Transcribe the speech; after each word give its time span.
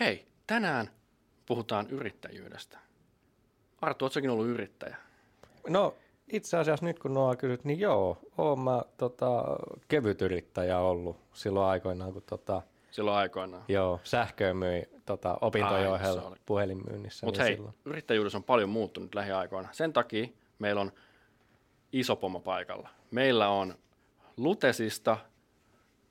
Hei, 0.00 0.26
tänään 0.46 0.90
puhutaan 1.46 1.90
yrittäjyydestä. 1.90 2.78
Arttu, 3.80 4.04
ootko 4.04 4.20
ollut 4.32 4.46
yrittäjä? 4.46 4.96
No 5.68 5.94
itse 6.32 6.56
asiassa 6.56 6.86
nyt 6.86 6.98
kun 6.98 7.14
Noa 7.14 7.36
kysyt, 7.36 7.64
niin 7.64 7.80
joo, 7.80 8.18
oon 8.38 8.60
mä 8.60 8.82
tota, 8.96 9.44
kevyt 9.88 10.22
yrittäjä 10.22 10.78
ollut 10.78 11.16
silloin 11.32 11.66
aikoinaan, 11.66 12.12
kun 12.12 12.22
tota, 12.22 12.62
Silloin 12.90 13.16
aikoinaan. 13.16 13.64
joo, 13.68 14.00
sähköä 14.04 14.54
myi 14.54 14.82
tota, 15.06 15.38
opintojen 15.40 15.92
ohella 15.92 16.36
puhelinmyynnissä. 16.46 17.26
Mutta 17.26 17.40
niin 17.40 17.46
hei, 17.46 17.56
silloin. 17.56 17.74
yrittäjyydessä 17.84 18.38
on 18.38 18.44
paljon 18.44 18.68
muuttunut 18.68 19.14
lähiaikoina. 19.14 19.68
Sen 19.72 19.92
takia 19.92 20.26
meillä 20.58 20.80
on 20.80 20.92
iso 21.92 22.16
pomo 22.16 22.40
paikalla. 22.40 22.88
Meillä 23.10 23.48
on 23.48 23.74
Lutesista 24.36 25.16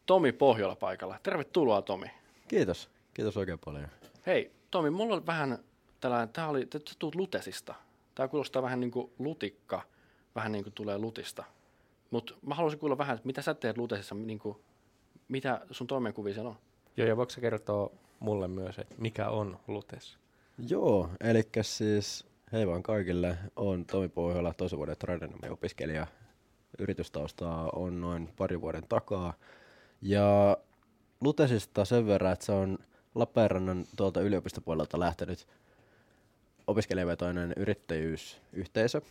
Tomi 0.06 0.32
Pohjola 0.32 0.76
paikalla. 0.76 1.20
Tervetuloa 1.24 1.82
Tomi. 1.82 2.12
Kiitos. 2.48 2.90
Kiitos 3.20 3.38
oikein 3.38 3.60
paljon. 3.66 3.88
Hei 4.26 4.52
Tomi, 4.72 4.90
mulla 4.90 5.16
on 5.16 5.26
vähän 5.28 5.58
tällainen, 6.00 6.30
tää 6.30 6.48
oli, 6.48 6.68
sä 6.74 6.96
tuut 7.00 7.16
Lutesista. 7.16 7.76
Tämä 8.16 8.28
kuulostaa 8.28 8.62
vähän 8.62 8.80
niin 8.80 8.92
kuin 8.92 9.12
lutikka, 9.20 9.82
vähän 10.36 10.52
niin 10.52 10.64
kuin 10.64 10.74
tulee 10.74 10.98
Lutista. 10.98 11.44
Mutta 12.12 12.34
mä 12.46 12.56
haluaisin 12.56 12.80
kuulla 12.80 12.98
vähän, 12.98 13.16
että 13.16 13.28
mitä 13.28 13.42
sä 13.42 13.54
teet 13.54 13.78
Lutesissa, 13.78 14.16
niin 14.16 14.40
kuin, 14.40 14.58
mitä 15.28 15.62
sun 15.72 15.88
toimenkuvia 15.88 16.34
siellä 16.34 16.50
on? 16.50 16.56
Joo, 16.98 17.08
ja 17.08 17.18
voiko 17.18 17.30
sä 17.30 17.42
kertoa 17.42 17.92
mulle 18.20 18.48
myös, 18.48 18.80
että 18.80 18.96
mikä 18.98 19.30
on 19.30 19.60
Lutes? 19.68 20.18
Joo, 20.70 21.10
eli 21.22 21.44
siis 21.62 22.28
hei 22.52 22.68
vaan 22.68 22.84
kaikille. 22.84 23.38
Olen 23.56 23.86
Tomi 23.86 24.10
Pohjola, 24.10 24.54
toisen 24.54 24.78
vuoden 24.78 24.98
tradenomi 24.98 25.50
opiskelija. 25.50 26.08
Yritystaustaa 26.80 27.70
on 27.74 28.02
noin 28.02 28.30
pari 28.38 28.62
vuoden 28.62 28.88
takaa. 28.90 29.34
Ja 30.02 30.58
Lutesista 31.22 31.86
sen 31.86 32.08
verran, 32.08 32.34
että 32.34 32.46
se 32.46 32.52
on 32.52 32.78
Lappeenrannan 33.20 33.86
tuolta 33.98 34.22
yliopistopuolelta 34.22 35.00
lähtenyt 35.00 35.48
opiskelijavetoinen 36.68 37.54
yrittäjyysyhteisö. 37.58 39.02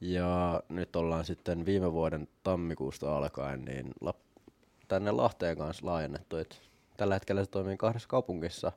Ja 0.00 0.62
nyt 0.68 0.96
ollaan 0.96 1.24
sitten 1.24 1.66
viime 1.66 1.92
vuoden 1.92 2.28
tammikuusta 2.42 3.16
alkaen 3.16 3.64
niin 3.64 3.94
Lap- 4.04 4.52
tänne 4.88 5.10
Lahteen 5.10 5.58
kanssa 5.58 5.86
laajennettu. 5.86 6.36
Et 6.36 6.60
tällä 6.96 7.14
hetkellä 7.14 7.44
se 7.44 7.50
toimii 7.50 7.76
kahdessa 7.76 8.08
kaupungissa, 8.08 8.72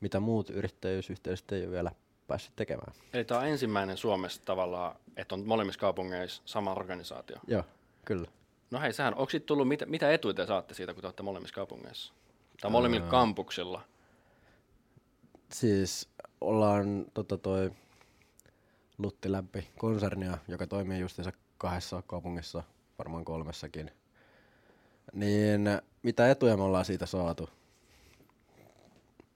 mitä 0.00 0.20
muut 0.20 0.50
yrittäjyysyhteisöt 0.50 1.52
ei 1.52 1.62
ole 1.62 1.70
vielä 1.70 1.90
päässyt 2.26 2.56
tekemään. 2.56 2.92
Eli 3.12 3.24
tämä 3.24 3.40
on 3.40 3.46
ensimmäinen 3.46 3.96
Suomessa 3.96 4.42
tavallaan, 4.44 4.96
että 5.16 5.34
on 5.34 5.46
molemmissa 5.46 5.80
kaupungeissa 5.80 6.42
sama 6.44 6.72
organisaatio. 6.72 7.36
Joo, 7.46 7.62
kyllä. 8.04 8.28
No 8.70 8.80
hei, 8.80 8.92
sehän, 8.92 9.14
onko 9.14 9.32
tullut, 9.46 9.68
mitä, 9.68 9.86
mitä 9.86 10.12
etuja 10.12 10.34
te 10.34 10.46
saatte 10.46 10.74
siitä, 10.74 10.94
kun 10.94 11.00
te 11.00 11.06
olette 11.06 11.22
molemmissa 11.22 11.54
kaupungeissa? 11.54 12.12
Tai 12.60 12.70
molemmilla 12.70 13.06
kampuksilla? 13.06 13.82
Siis 15.52 16.08
ollaan 16.40 17.06
tota 17.14 17.38
toi 17.38 17.70
Lutti 18.98 19.32
Lämpi 19.32 19.68
konsernia, 19.78 20.38
joka 20.48 20.66
toimii 20.66 21.00
justiinsa 21.00 21.32
kahdessa 21.58 22.02
kaupungissa, 22.06 22.62
varmaan 22.98 23.24
kolmessakin. 23.24 23.90
Niin 25.12 25.60
mitä 26.02 26.30
etuja 26.30 26.56
me 26.56 26.62
ollaan 26.62 26.84
siitä 26.84 27.06
saatu? 27.06 27.50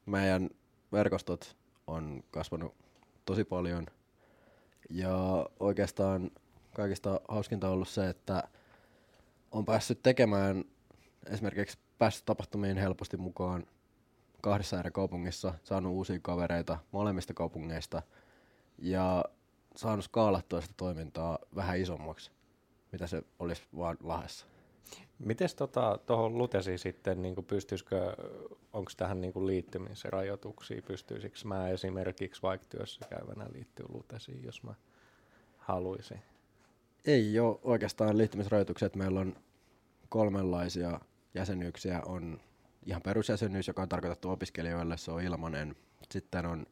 Meidän 0.07 0.51
verkostot 0.93 1.57
on 1.87 2.25
kasvanut 2.31 2.75
tosi 3.25 3.45
paljon. 3.45 3.87
Ja 4.91 5.47
oikeastaan 5.61 6.31
kaikista 6.75 7.21
hauskinta 7.29 7.67
on 7.67 7.73
ollut 7.73 7.89
se, 7.89 8.09
että 8.09 8.49
on 9.51 9.65
päässyt 9.65 10.03
tekemään 10.03 10.65
esimerkiksi 11.27 11.79
päässyt 11.99 12.25
tapahtumiin 12.25 12.77
helposti 12.79 13.17
mukaan 13.17 13.67
kahdessa 14.41 14.79
eri 14.79 14.91
kaupungissa, 14.91 15.55
saanut 15.65 15.93
uusia 15.93 16.19
kavereita 16.23 16.79
molemmista 16.93 17.35
kaupungeista 17.35 18.03
ja 18.79 19.25
saanut 19.77 20.05
skaalattua 20.05 20.61
sitä 20.61 20.75
toimintaa 20.77 21.39
vähän 21.57 21.79
isommaksi, 21.79 22.31
mitä 22.93 23.07
se 23.07 23.23
olisi 23.39 23.63
vaan 23.77 23.97
Lahdessa. 24.03 24.47
Miten 25.19 25.49
tuohon 25.57 25.99
tota, 26.07 26.29
Lutesiin 26.29 26.79
sitten, 26.79 27.23
niin 27.23 27.35
pystyisikö, 27.47 28.17
onko 28.73 28.91
tähän 28.97 29.21
niin 29.21 29.47
liittymisrajoituksia, 29.47 30.83
pystyisikö 30.83 31.39
mä 31.45 31.69
esimerkiksi 31.69 32.43
vaikka 32.43 32.67
työssä 32.71 33.07
käyvänä 33.11 33.47
liittyä 33.53 33.87
Lutesiin, 33.89 34.45
jos 34.45 34.63
mä 34.63 34.75
haluaisin? 35.59 36.23
Ei 37.05 37.39
ole 37.39 37.59
oikeastaan 37.63 38.19
liittymisrajoituksia, 38.19 38.87
että 38.87 38.99
meillä 38.99 39.21
on 39.21 39.37
kolmenlaisia 40.09 41.01
jäsenyyksiä. 41.35 42.03
On 42.07 42.41
ihan 42.87 43.03
perusjäsenyys, 43.03 43.69
joka 43.69 43.83
on 43.83 43.89
tarkoitettu 43.89 44.31
opiskelijoille, 44.31 44.97
se 44.97 45.11
on 45.11 45.23
ilmainen. 45.23 45.77
Sitten 46.11 46.47
on 46.47 46.67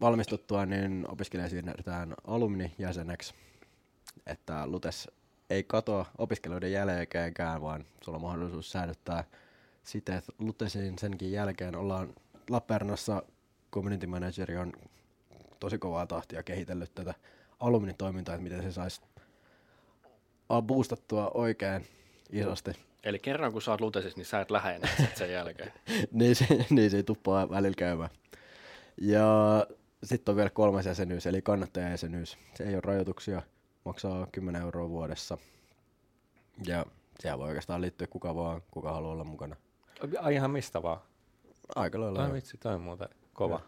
valmistuttua, 0.00 0.66
niin 0.66 1.06
opiskelija 1.08 1.48
siirretään 1.48 2.14
alumnijäseneksi, 2.26 3.34
että 4.26 4.66
Lutes 4.66 5.08
ei 5.50 5.62
katoa 5.64 6.06
opiskelijoiden 6.18 6.72
jälkeenkään, 6.72 7.62
vaan 7.62 7.84
sulla 8.04 8.16
on 8.16 8.22
mahdollisuus 8.22 8.72
säilyttää 8.72 9.24
sitä, 9.84 10.16
että 10.16 10.32
Lutesin 10.38 10.98
senkin 10.98 11.32
jälkeen 11.32 11.76
ollaan 11.76 12.14
Lappeenrannassa 12.50 13.22
community 13.72 14.06
manageri 14.06 14.56
on 14.56 14.72
tosi 15.60 15.78
kovaa 15.78 16.06
tahtia 16.06 16.42
kehitellyt 16.42 16.94
tätä 16.94 17.14
alumnitoimintaa, 17.60 18.34
että 18.34 18.42
miten 18.42 18.62
se 18.62 18.72
saisi 18.72 19.00
boostattua 20.62 21.30
oikein 21.34 21.86
isosti. 22.30 22.85
Eli 23.06 23.18
kerran 23.18 23.52
kun 23.52 23.62
sä 23.62 23.70
oot 23.70 23.80
Lutesissa, 23.80 24.18
niin 24.18 24.26
sä 24.26 24.40
et 24.40 24.50
lähde 24.50 24.74
enää 24.74 24.90
sen 25.14 25.32
jälkeen. 25.32 25.72
niin, 26.12 26.36
se, 26.36 26.46
niin 26.70 26.90
se 26.90 26.96
ei 26.96 27.02
tuppaa 27.02 27.50
välillä 27.50 27.74
käymään. 27.78 28.10
Ja 29.00 29.26
sitten 30.04 30.32
on 30.32 30.36
vielä 30.36 30.50
kolmas 30.50 30.86
jäsenyys, 30.86 31.26
eli 31.26 31.42
kannattajajäsenyys. 31.42 32.38
Se 32.54 32.64
ei 32.64 32.74
ole 32.74 32.80
rajoituksia, 32.84 33.42
maksaa 33.84 34.26
10 34.32 34.62
euroa 34.62 34.88
vuodessa. 34.88 35.38
Ja 36.66 36.86
siellä 37.20 37.38
voi 37.38 37.48
oikeastaan 37.48 37.80
liittyä 37.80 38.06
kuka 38.06 38.34
vaan, 38.34 38.62
kuka 38.70 38.92
haluaa 38.92 39.12
olla 39.12 39.24
mukana. 39.24 39.56
Ai 40.20 40.34
ihan 40.34 40.50
mistä 40.50 40.82
vaan? 40.82 41.00
Aika 41.76 42.00
lailla. 42.00 42.24
Ai 42.24 42.32
vitsi, 42.32 42.58
toi 42.58 42.74
on 42.74 42.80
muuten 42.80 43.08
kova. 43.34 43.60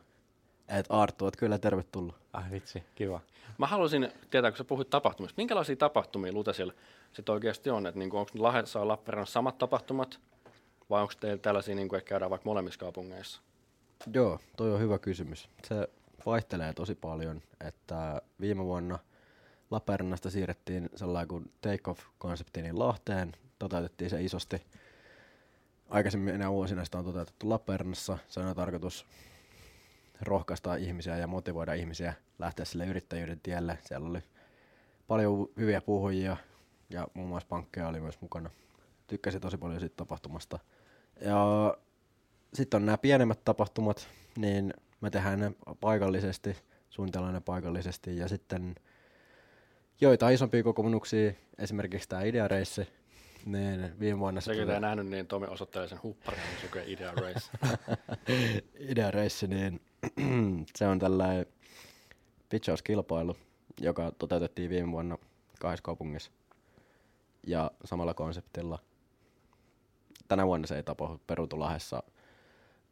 Et 0.68 0.86
Arttu, 0.88 1.24
oot 1.24 1.36
kyllä 1.36 1.58
tervetullut. 1.58 2.14
Ai 2.32 2.50
vitsi, 2.50 2.82
kiva. 2.94 3.20
Mä 3.58 3.66
haluaisin 3.66 4.12
tietää, 4.30 4.50
kun 4.50 4.58
sä 4.58 4.64
puhuit 4.64 4.90
tapahtumista, 4.90 5.36
minkälaisia 5.36 5.76
tapahtumia 5.76 6.32
Lutesilla 6.32 6.72
sitten 7.12 7.32
oikeasti 7.32 7.70
on? 7.70 7.86
Että 7.86 7.98
niinku, 7.98 8.16
onko 8.16 8.30
Lahdessa 8.38 8.78
ja 8.78 8.88
Lappeenrannassa 8.88 9.32
samat 9.32 9.58
tapahtumat, 9.58 10.20
vai 10.90 11.02
onko 11.02 11.14
teillä 11.20 11.38
tällaisia, 11.38 11.74
niinku, 11.74 11.96
että 11.96 12.08
käydään 12.08 12.30
vaikka 12.30 12.48
molemmissa 12.48 12.80
kaupungeissa? 12.80 13.40
Joo, 14.14 14.40
toi 14.56 14.72
on 14.72 14.80
hyvä 14.80 14.98
kysymys. 14.98 15.48
Se 15.64 15.88
vaihtelee 16.26 16.72
tosi 16.72 16.94
paljon, 16.94 17.42
että 17.60 18.22
viime 18.40 18.64
vuonna 18.64 18.98
Lappeenrannasta 19.70 20.30
siirrettiin 20.30 20.90
sellainen 20.96 21.28
kuin 21.28 21.52
take-off-konsepti 21.60 22.62
niin 22.62 22.78
Lahteen, 22.78 23.32
toteutettiin 23.58 24.10
se 24.10 24.22
isosti. 24.22 24.62
Aikaisemmin 25.88 26.34
enää 26.34 26.50
vuosina 26.50 26.84
sitä 26.84 26.98
on 26.98 27.04
toteutettu 27.04 27.48
Lappeenrannassa. 27.48 28.18
Se 28.28 28.40
on 28.40 28.56
tarkoitus 28.56 29.06
rohkaista 30.20 30.76
ihmisiä 30.76 31.16
ja 31.16 31.26
motivoida 31.26 31.74
ihmisiä 31.74 32.14
lähteä 32.38 32.64
sille 32.64 32.86
yrittäjyyden 32.86 33.40
tielle. 33.40 33.78
Siellä 33.84 34.08
oli 34.08 34.22
paljon 35.06 35.48
hyviä 35.56 35.80
puhujia 35.80 36.36
ja 36.90 37.08
muun 37.14 37.28
muassa 37.28 37.48
pankkeja 37.48 37.88
oli 37.88 38.00
myös 38.00 38.20
mukana. 38.20 38.50
Tykkäsin 39.06 39.40
tosi 39.40 39.56
paljon 39.56 39.80
siitä 39.80 39.96
tapahtumasta. 39.96 40.58
Ja 41.20 41.76
sitten 42.54 42.78
on 42.82 42.86
nämä 42.86 42.98
pienemmät 42.98 43.44
tapahtumat, 43.44 44.08
niin 44.36 44.74
me 45.00 45.10
tehdään 45.10 45.40
ne 45.40 45.52
paikallisesti, 45.80 46.56
suunnitellaan 46.90 47.34
ne 47.34 47.40
paikallisesti 47.40 48.16
ja 48.16 48.28
sitten 48.28 48.74
joitain 50.00 50.34
isompia 50.34 50.62
kokoonnuksia, 50.62 51.32
esimerkiksi 51.58 52.08
tämä 52.08 52.22
ideareissi, 52.22 52.88
niin 53.46 54.00
viime 54.00 54.18
vuonna 54.18 54.40
se 54.40 54.54
tuli- 54.54 54.72
ei 54.72 54.80
nähnyt, 54.80 55.06
niin 55.06 55.26
Tomi 55.26 55.46
osoittelee 55.46 55.88
sen 55.88 56.02
hupparin, 56.02 56.40
niin 56.40 56.60
se 56.60 56.66
lukee 56.66 56.84
Idea 56.86 57.12
Race. 57.12 57.50
ideareissi, 58.90 59.46
niin 59.46 59.80
se 60.76 60.86
on 60.86 60.98
tällainen 60.98 61.46
pitchauskilpailu, 62.48 63.36
joka 63.80 64.12
toteutettiin 64.18 64.70
viime 64.70 64.92
vuonna 64.92 65.18
kahdessa 65.60 65.82
kaupungissa 65.82 66.30
ja 67.46 67.70
samalla 67.84 68.14
konseptilla. 68.14 68.78
Tänä 70.28 70.46
vuonna 70.46 70.66
se 70.66 70.76
ei 70.76 70.82
tapahdu 70.82 71.20
Perutulahessa 71.26 72.02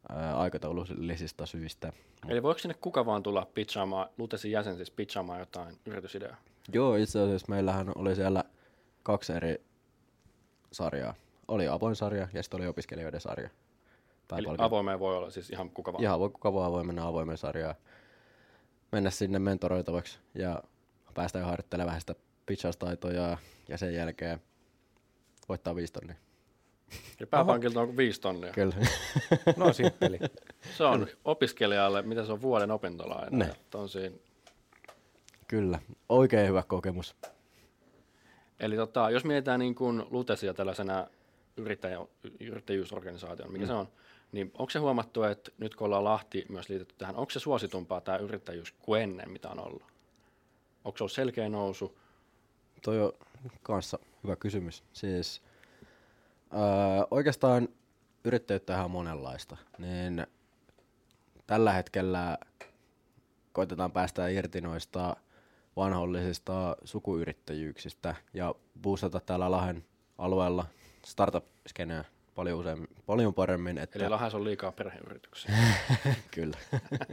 ää, 0.09 0.37
aikataulullisista 0.37 1.45
syistä. 1.45 1.93
Eli 2.27 2.43
voiko 2.43 2.59
sinne 2.59 2.75
kuka 2.81 3.05
vaan 3.05 3.23
tulla 3.23 3.47
pitchaamaan, 3.53 4.09
Lutesin 4.17 4.51
jäsen 4.51 4.75
siis 4.75 4.91
pitchaamaan 4.91 5.39
jotain 5.39 5.77
yritysideaa? 5.85 6.37
Joo, 6.73 6.95
itse 6.95 7.19
asiassa 7.19 7.47
meillähän 7.49 7.91
oli 7.95 8.15
siellä 8.15 8.43
kaksi 9.03 9.33
eri 9.33 9.61
sarjaa. 10.71 11.13
Oli 11.47 11.67
avoin 11.67 11.95
sarja 11.95 12.27
ja 12.33 12.43
sitten 12.43 12.59
oli 12.59 12.67
opiskelijoiden 12.67 13.21
sarja. 13.21 13.49
Eli 14.37 14.47
avoimeen 14.57 14.99
voi 14.99 15.17
olla 15.17 15.29
siis 15.29 15.49
ihan 15.49 15.69
kuka 15.69 15.93
vaan. 15.93 16.03
Ihan 16.03 16.19
voi, 16.19 16.29
kuka 16.29 16.53
vaan 16.53 16.71
voi 16.71 16.83
mennä 16.83 17.07
avoimen 17.07 17.37
sarjaan, 17.37 17.75
mennä 18.91 19.09
sinne 19.09 19.39
mentoroitavaksi 19.39 20.19
ja 20.35 20.63
päästä 21.13 21.45
harjoittelemaan 21.45 21.87
vähän 21.87 22.01
sitä 22.01 22.15
pitchaustaitoja 22.45 23.37
ja 23.67 23.77
sen 23.77 23.93
jälkeen 23.93 24.41
voittaa 25.49 25.75
viisi 25.75 25.93
tonnia. 25.93 26.15
Ja 27.19 27.27
pääpankilta 27.27 27.81
on 27.81 27.97
viisi 27.97 28.21
tonnia. 28.21 28.51
Kyllä. 28.53 28.75
No 29.57 29.73
simppeli. 29.73 30.19
Se 30.77 30.83
on 30.83 31.07
opiskelijalle, 31.25 32.01
mitä 32.01 32.25
se 32.25 32.31
on 32.31 32.41
vuoden 32.41 32.71
opintolaina. 32.71 33.37
Ne. 33.37 33.55
On 33.73 33.89
siinä. 33.89 34.15
Kyllä. 35.47 35.79
Oikein 36.09 36.47
hyvä 36.47 36.63
kokemus. 36.63 37.15
Eli 38.59 38.75
tota, 38.75 39.09
jos 39.09 39.25
mietitään 39.25 39.59
niin 39.59 39.75
kuin 39.75 40.03
Lutesia 40.09 40.53
tällaisena 40.53 41.07
yrittäjä, 41.57 41.99
yrittäjyysorganisaation, 42.39 43.51
mikä 43.51 43.65
mm. 43.65 43.67
se 43.67 43.73
on, 43.73 43.87
niin 44.31 44.51
onko 44.53 44.69
se 44.69 44.79
huomattu, 44.79 45.23
että 45.23 45.51
nyt 45.57 45.75
kun 45.75 45.85
ollaan 45.85 46.03
Lahti 46.03 46.45
myös 46.49 46.69
liitetty 46.69 46.95
tähän, 46.97 47.15
onko 47.15 47.29
se 47.29 47.39
suositumpaa 47.39 48.01
tämä 48.01 48.17
yrittäjyys 48.17 48.71
kuin 48.71 49.01
ennen, 49.01 49.31
mitä 49.31 49.49
on 49.49 49.59
ollut? 49.59 49.83
Onko 50.85 50.97
se 50.97 51.03
ollut 51.03 51.11
selkeä 51.11 51.49
nousu? 51.49 51.97
Toi 52.81 53.01
on 53.01 53.13
kanssa 53.63 53.99
hyvä 54.23 54.35
kysymys. 54.35 54.83
Siis 54.93 55.41
öö, 56.53 56.59
oikeastaan 57.11 57.69
yrittäjyyttä 58.23 58.83
on 58.83 58.91
monenlaista, 58.91 59.57
niin 59.77 60.27
tällä 61.47 61.73
hetkellä 61.73 62.37
koitetaan 63.53 63.91
päästä 63.91 64.27
irti 64.27 64.61
noista 64.61 65.15
vanhollisista 65.77 66.75
sukuyrittäjyyksistä 66.83 68.15
ja 68.33 68.55
boostata 68.81 69.19
täällä 69.19 69.51
Lahden 69.51 69.85
alueella 70.17 70.65
startup-skeneä 71.05 72.03
paljon, 72.35 72.59
useammin, 72.59 72.89
paljon 73.05 73.33
paremmin. 73.33 73.77
Että 73.77 73.99
Eli 73.99 74.09
Lahdessa 74.09 74.37
on 74.37 74.43
liikaa 74.43 74.71
perheyrityksiä. 74.71 75.51
Kyllä. 76.35 76.57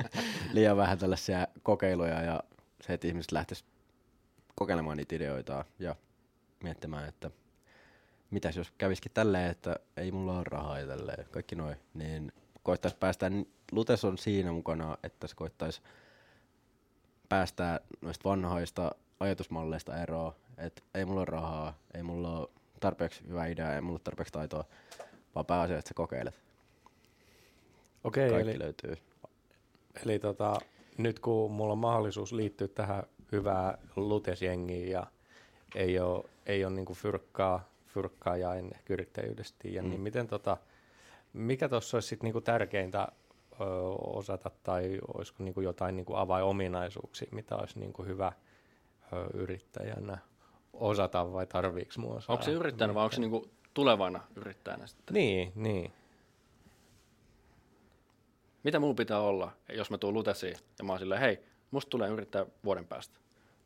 Liian 0.53 0.77
vähän 0.77 0.99
tällaisia 0.99 1.47
kokeiluja 1.63 2.23
ja 2.23 2.43
se, 2.81 2.93
että 2.93 3.07
ihmiset 3.07 3.33
lähtis 3.33 3.65
kokeilemaan 4.55 4.97
niitä 4.97 5.17
ideoita 5.17 5.65
ja 5.79 5.97
miettimään, 6.63 7.09
että 7.09 7.31
mitäs 8.31 8.57
jos 8.57 8.73
käviskin 8.79 9.13
tälleen, 9.15 9.51
että 9.51 9.77
ei 9.97 10.13
mulla 10.13 10.37
ole 10.37 10.45
rahaa 10.45 10.79
ja 10.79 10.87
tälleen, 10.87 11.27
kaikki 11.31 11.55
noin, 11.55 11.77
niin 11.95 12.33
koittaisi 12.63 12.97
päästä, 12.97 13.31
Lutes 13.73 14.05
on 14.05 14.19
siinä 14.19 14.53
mukana, 14.53 14.99
että 15.03 15.27
se 15.27 15.35
koittaisi 15.35 15.83
päästää 17.29 17.81
noista 18.01 18.29
vanhoista 18.29 18.95
ajatusmalleista 19.21 20.03
eroon, 20.03 20.33
että 20.59 20.83
ei 20.95 21.05
mulla 21.05 21.21
ole 21.21 21.25
rahaa, 21.27 21.79
ei 21.95 22.03
mulla 22.03 22.39
ole 22.39 22.49
tarpeeksi 22.81 23.29
hyvä 23.29 23.47
idea, 23.47 23.75
ei 23.75 23.81
mulla 23.81 23.95
ole 23.95 24.01
tarpeeksi 24.05 24.33
taitoa, 24.33 24.65
vaan 25.35 25.47
pääasia, 25.47 25.79
että 25.79 25.89
sä 25.89 25.95
kokeilet. 25.95 26.35
Okei, 28.05 28.31
Kaikki 28.31 28.51
eli, 28.51 28.59
löytyy. 28.59 28.97
eli 30.05 30.19
tota, 30.19 30.61
nyt 30.99 31.19
kun 31.19 31.53
mulla 31.53 31.73
on 31.73 31.79
mahdollisuus 31.79 32.33
liittyä 32.33 32.69
tähän 32.69 33.03
hyvää 33.33 33.79
lutesjengiin 33.97 34.91
ja 34.91 35.07
ei 35.75 35.99
ole, 35.99 36.25
ei 36.47 36.65
ole 36.65 36.75
niinku 36.75 36.95
fyrkkaa, 36.95 37.69
fyrkkaa 37.87 38.37
ja 38.37 38.55
en 38.55 38.71
ehkä 38.75 38.95
yrittäjyydestä 38.95 39.59
tiedä, 39.59 39.83
mm. 39.83 39.89
niin 39.89 40.01
miten 40.01 40.29
tota, 40.29 40.57
mikä 41.33 41.69
tuossa 41.69 41.97
olisi 41.97 42.09
sit 42.09 42.23
niinku 42.23 42.41
tärkeintä 42.41 43.09
ö, 43.61 43.65
osata 43.99 44.51
tai 44.63 44.99
olisiko 45.15 45.45
niinku 45.45 45.61
jotain 45.61 45.97
niinku 45.97 46.15
avainominaisuuksia, 46.15 47.29
mitä 47.33 47.57
olisi 47.57 47.79
niinku 47.79 48.05
hyvä 48.05 48.33
ö, 49.13 49.27
yrittäjänä 49.35 50.19
osata 50.73 51.33
vai 51.33 51.47
tarviiko 51.47 51.93
mua 51.97 52.15
osaa? 52.15 52.35
onko 52.35 52.45
se 52.45 52.51
yrittäjänä 52.51 52.95
vai 52.95 53.05
onko 53.05 53.15
se 53.15 53.21
niinku 53.21 53.51
tulevana 53.75 54.21
yrittäjänä 54.37 54.87
sitten? 54.87 55.15
Niin, 55.15 55.53
niin. 55.55 55.93
Mitä 58.63 58.79
mulla 58.79 58.95
pitää 58.95 59.21
olla, 59.21 59.53
jos 59.73 59.91
mä 59.91 59.99
tuun 59.99 60.15
Lutesiin 60.15 60.57
ja 60.79 60.85
mä 60.85 60.93
oon 60.93 60.99
silleen, 60.99 61.21
hei, 61.21 61.39
musta 61.71 61.91
tulee 61.91 62.11
yrittää 62.11 62.47
vuoden 62.65 62.87
päästä. 62.87 63.19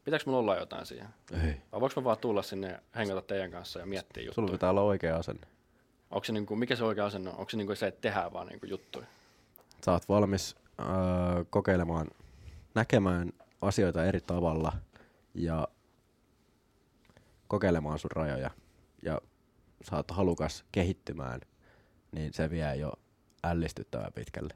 Pitääkö 0.05 0.25
mulla 0.27 0.39
olla 0.39 0.57
jotain 0.57 0.87
siihen? 0.87 1.09
Ei. 1.45 1.55
Vai 1.73 1.81
voinko 1.81 2.01
mä 2.01 2.05
vaan 2.05 2.19
tulla 2.19 2.43
sinne 2.43 2.69
ja 2.69 2.79
hengata 2.97 3.23
teidän 3.23 3.51
kanssa 3.51 3.79
ja 3.79 3.87
miettiä 3.87 4.23
juttuja? 4.23 4.35
Sulla 4.35 4.53
pitää 4.53 4.71
olla 4.71 4.83
oikea 4.83 5.17
asenne. 5.17 5.47
Onko 6.11 6.25
se 6.25 6.33
niinku, 6.33 6.57
mikä 6.57 6.77
se 6.77 6.85
oikea 6.85 7.07
asenne 7.07 7.31
on? 7.31 7.37
Onko 7.37 7.51
se 7.51 7.57
niinku 7.57 7.75
se, 7.75 7.87
että 7.87 8.01
tehdään 8.01 8.33
vaan 8.33 8.47
niinku 8.47 8.67
juttuja? 8.67 9.07
Sä 9.85 9.93
oot 9.93 10.09
valmis 10.09 10.57
öö, 10.81 11.45
kokeilemaan, 11.51 12.07
näkemään 12.75 13.33
asioita 13.63 14.05
eri 14.05 14.21
tavalla 14.21 14.73
ja 15.35 15.69
kokeilemaan 17.49 17.99
sun 17.99 18.11
rajoja. 18.11 18.51
Ja 19.03 19.21
sä 19.91 19.97
oot 19.97 20.11
halukas 20.11 20.65
kehittymään, 20.73 21.41
niin 22.13 22.33
se 22.33 22.51
vie 22.51 22.77
jo 22.77 22.93
ällistyttävän 23.45 24.13
pitkälle. 24.13 24.55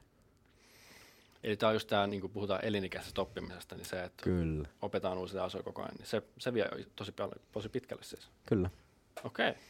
Eli 1.43 1.57
tämä 1.57 1.67
on 1.67 1.75
just 1.75 1.87
tämä, 1.87 2.07
niin 2.07 2.21
kun 2.21 2.29
puhutaan 2.29 2.65
elinikäisestä 2.65 3.21
oppimisesta, 3.21 3.75
niin 3.75 3.85
se, 3.85 4.03
että 4.03 4.23
Kyllä, 4.23 4.67
opetaan 4.81 5.17
uusia 5.17 5.43
asioita 5.43 5.65
koko 5.65 5.81
ajan, 5.81 5.95
niin 5.97 6.07
se, 6.07 6.23
se 6.37 6.53
vie 6.53 6.69
jo 6.77 6.85
tosi, 6.95 7.13
tosi 7.51 7.69
pitkälle 7.69 8.03
siis. 8.03 8.29
kyllä. 8.45 8.69
Okei. 9.23 9.49
Okay. 9.49 9.61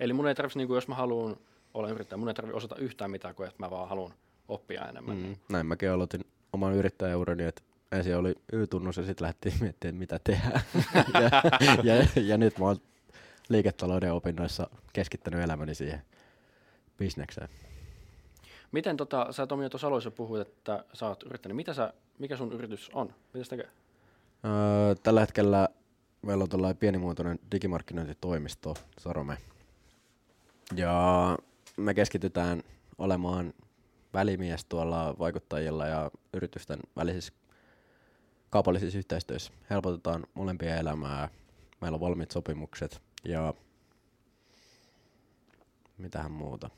Eli 0.00 0.12
mun 0.12 0.28
ei 0.28 0.34
tarvitsisi, 0.34 0.58
niin 0.58 0.74
jos 0.74 0.88
mä 0.88 0.94
haluan 0.94 1.36
olla 1.74 1.88
yrittäjä, 1.88 2.16
mun 2.16 2.28
ei 2.28 2.34
tarvitse 2.34 2.56
osata 2.56 2.76
yhtään 2.76 3.10
mitään, 3.10 3.34
kuin 3.34 3.48
että 3.48 3.62
mä 3.62 3.70
vaan 3.70 3.88
haluan 3.88 4.14
oppia 4.48 4.88
enemmän. 4.88 5.16
Mm. 5.16 5.36
Näin 5.48 5.66
mäkin 5.66 5.90
aloitin 5.90 6.24
oman 6.52 6.74
yrittäjäurani, 6.74 7.44
että 7.44 7.62
ensin 7.92 8.16
oli 8.16 8.34
Y-tunnus 8.52 8.96
ja 8.96 9.02
sitten 9.02 9.22
lähdettiin 9.22 9.54
miettimään, 9.60 9.94
mitä 9.94 10.20
tehdään. 10.24 10.60
ja, 11.84 11.94
ja, 11.94 12.06
ja, 12.22 12.38
nyt 12.38 12.58
mä 12.58 12.64
oon 12.64 12.76
liiketalouden 13.48 14.12
opinnoissa 14.12 14.70
keskittänyt 14.92 15.40
elämäni 15.40 15.74
siihen 15.74 16.02
bisnekseen. 16.98 17.48
Miten 18.72 18.96
tota, 18.96 19.32
sä 19.32 19.46
Tomi 19.46 19.62
jo 19.62 19.68
tuossa 19.68 19.86
alussa 19.86 20.10
puhuit, 20.10 20.48
että 20.48 20.84
sä 20.92 21.06
oot 21.06 21.22
yrittänyt. 21.22 21.56
Mitä 21.56 21.74
sä, 21.74 21.92
mikä 22.18 22.36
sun 22.36 22.52
yritys 22.52 22.90
on? 22.92 23.14
Mitä 23.34 23.44
se 23.44 23.50
tekee? 23.50 23.68
Öö, 24.44 24.94
tällä 25.02 25.20
hetkellä 25.20 25.68
meillä 26.22 26.42
on 26.42 26.48
tällainen 26.48 26.76
pienimuotoinen 26.76 27.38
digimarkkinointitoimisto, 27.52 28.74
Sarome. 28.98 29.38
Ja 30.76 31.38
me 31.76 31.94
keskitytään 31.94 32.62
olemaan 32.98 33.54
välimies 34.14 34.64
tuolla 34.64 35.14
vaikuttajilla 35.18 35.86
ja 35.86 36.10
yritysten 36.32 36.78
välisissä 36.96 37.32
kaupallisissa 38.50 38.98
yhteistyössä. 38.98 39.52
Helpotetaan 39.70 40.26
molempia 40.34 40.76
elämää. 40.76 41.28
Meillä 41.80 41.96
on 41.96 42.00
valmiit 42.00 42.30
sopimukset 42.30 43.02
ja 43.24 43.54
mitähän 45.98 46.32
muuta. 46.32 46.70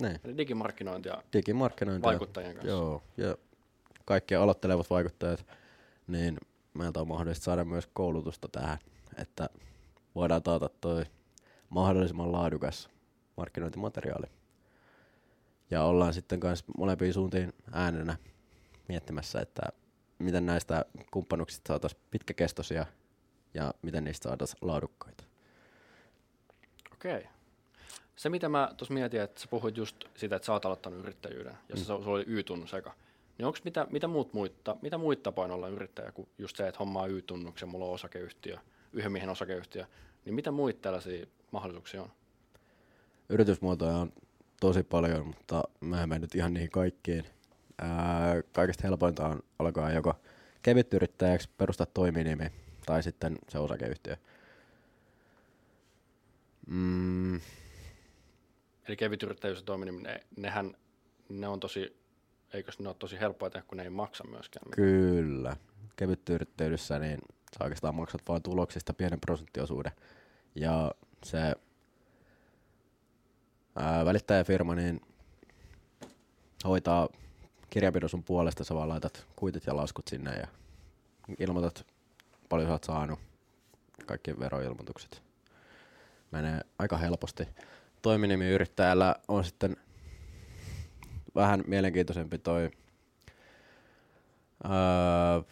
Niin, 0.00 0.20
Eli 0.24 0.36
digimarkkinointi 0.36 1.08
ja 1.08 1.22
digimarkkinointi. 1.32 2.06
vaikuttajien 2.06 2.54
kanssa. 2.54 2.70
Joo, 2.70 3.02
ja 3.16 3.36
kaikki 4.04 4.34
aloittelevat 4.34 4.90
vaikuttajat, 4.90 5.46
niin 6.06 6.38
meiltä 6.74 7.00
on 7.00 7.08
mahdollista 7.08 7.44
saada 7.44 7.64
myös 7.64 7.88
koulutusta 7.92 8.48
tähän, 8.48 8.78
että 9.16 9.48
voidaan 10.14 10.42
taata 10.42 10.70
toi 10.80 11.04
mahdollisimman 11.68 12.32
laadukas 12.32 12.88
markkinointimateriaali. 13.36 14.26
Ja 15.70 15.82
ollaan 15.82 16.14
sitten 16.14 16.40
myös 16.42 16.64
molempiin 16.78 17.14
suuntiin 17.14 17.52
äänenä 17.72 18.16
miettimässä, 18.88 19.40
että 19.40 19.62
miten 20.18 20.46
näistä 20.46 20.84
kumppanuksista 21.10 21.68
saataisiin 21.68 22.02
pitkäkestoisia 22.10 22.86
ja 23.54 23.74
miten 23.82 24.04
niistä 24.04 24.28
saataisiin 24.28 24.58
laadukkaita. 24.60 25.24
Okei. 26.92 27.26
Se, 28.16 28.28
mitä 28.28 28.48
mä 28.48 28.70
tuossa 28.76 28.94
mietin, 28.94 29.20
että 29.20 29.40
sä 29.40 29.48
puhuit 29.48 29.76
just 29.76 29.96
sitä, 30.16 30.36
että 30.36 30.46
sä 30.46 30.52
oot 30.52 30.64
aloittanut 30.64 30.98
yrittäjyyden, 30.98 31.54
ja 31.68 31.76
mm. 31.76 31.82
sulla 31.82 32.10
oli 32.10 32.24
Y-tunnus 32.26 32.74
eka. 32.74 32.94
Niin 33.38 33.46
onko 33.46 33.58
mitä, 33.64 33.86
mitä, 33.90 34.08
muut 34.08 34.32
muita, 34.32 34.76
mitä 34.82 34.98
muita 34.98 35.22
tapoja 35.22 35.54
olla 35.54 35.68
yrittäjä 35.68 36.12
kuin 36.12 36.28
just 36.38 36.56
se, 36.56 36.68
että 36.68 36.78
hommaa 36.78 37.06
Y-tunnuksen, 37.06 37.68
mulla 37.68 37.84
on 37.84 37.92
osakeyhtiö, 37.92 38.58
yhden 38.92 39.12
miehen 39.12 39.30
osakeyhtiö, 39.30 39.86
niin 40.24 40.34
mitä 40.34 40.50
muita 40.50 40.80
tällaisia 40.80 41.26
mahdollisuuksia 41.50 42.02
on? 42.02 42.10
Yritysmuotoja 43.28 43.96
on 43.96 44.12
tosi 44.60 44.82
paljon, 44.82 45.26
mutta 45.26 45.62
mä 45.80 46.02
en 46.02 46.20
nyt 46.20 46.34
ihan 46.34 46.54
niihin 46.54 46.70
kaikkiin. 46.70 47.24
Ää, 47.78 48.42
kaikista 48.52 48.82
helpointa 48.86 49.26
on 49.28 49.42
alkaa 49.58 49.92
joko 49.92 50.14
kevyt 50.62 50.94
yrittäjäksi 50.94 51.48
perustaa 51.58 51.86
toiminimi 51.86 52.52
tai 52.86 53.02
sitten 53.02 53.38
se 53.48 53.58
osakeyhtiö. 53.58 54.16
Mm, 56.66 57.40
Eli 58.88 58.96
kevyt 58.96 59.22
yrittäjyys 59.22 59.58
ja 59.58 59.64
toiminimi, 59.64 60.02
ne, 60.02 60.20
nehän, 60.36 60.74
ne 61.28 61.48
on 61.48 61.60
tosi, 61.60 61.96
eikös 62.52 62.78
ne 62.78 62.88
ole 62.88 62.96
tosi 62.98 63.20
helppoa 63.20 63.50
tehdä, 63.50 63.66
kun 63.68 63.76
ne 63.76 63.84
ei 63.84 63.90
maksa 63.90 64.24
myöskään. 64.24 64.68
mitään? 64.68 64.88
kyllä. 64.88 65.56
Kevyt 65.96 66.28
yrittäjyydessä 66.28 66.98
niin 66.98 67.18
sä 67.58 67.64
oikeastaan 67.64 67.94
maksat 67.94 68.22
vain 68.28 68.42
tuloksista 68.42 68.94
pienen 68.94 69.20
prosenttiosuuden. 69.20 69.92
Ja 70.54 70.94
se 71.24 71.38
ää, 73.78 74.04
välittäjäfirma 74.04 74.74
niin 74.74 75.00
hoitaa 76.64 77.08
kirjanpidon 77.70 78.08
sun 78.08 78.24
puolesta, 78.24 78.64
sä 78.64 78.74
vaan 78.74 78.88
laitat 78.88 79.26
kuitit 79.36 79.66
ja 79.66 79.76
laskut 79.76 80.08
sinne 80.08 80.34
ja 80.34 80.46
ilmoitat 81.38 81.86
paljon 82.48 82.68
sä 82.68 82.72
oot 82.72 82.84
saanut, 82.84 83.18
kaikki 84.06 84.38
veroilmoitukset. 84.40 85.22
Menee 86.30 86.60
aika 86.78 86.96
helposti. 86.96 87.48
Toiminimiyrittäjällä 88.02 89.16
on 89.28 89.44
sitten 89.44 89.76
vähän 91.34 91.64
mielenkiintoisempi 91.66 92.38
toi 92.38 92.70
öö, 94.64 95.42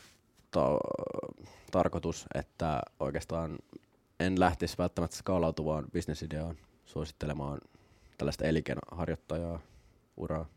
to, 0.51 0.81
tarkoitus, 1.71 2.27
että 2.35 2.83
oikeastaan 3.01 3.59
en 4.21 4.41
lähtisi 4.41 4.79
välttämättä 4.79 5.17
skaalautuvaan 5.17 5.85
bisnesideaan, 5.93 6.57
suosittelemaan 6.87 7.61
tällaista 8.19 8.45
elinkeinoharjoittajaa 8.45 9.61
uraa. 10.17 10.49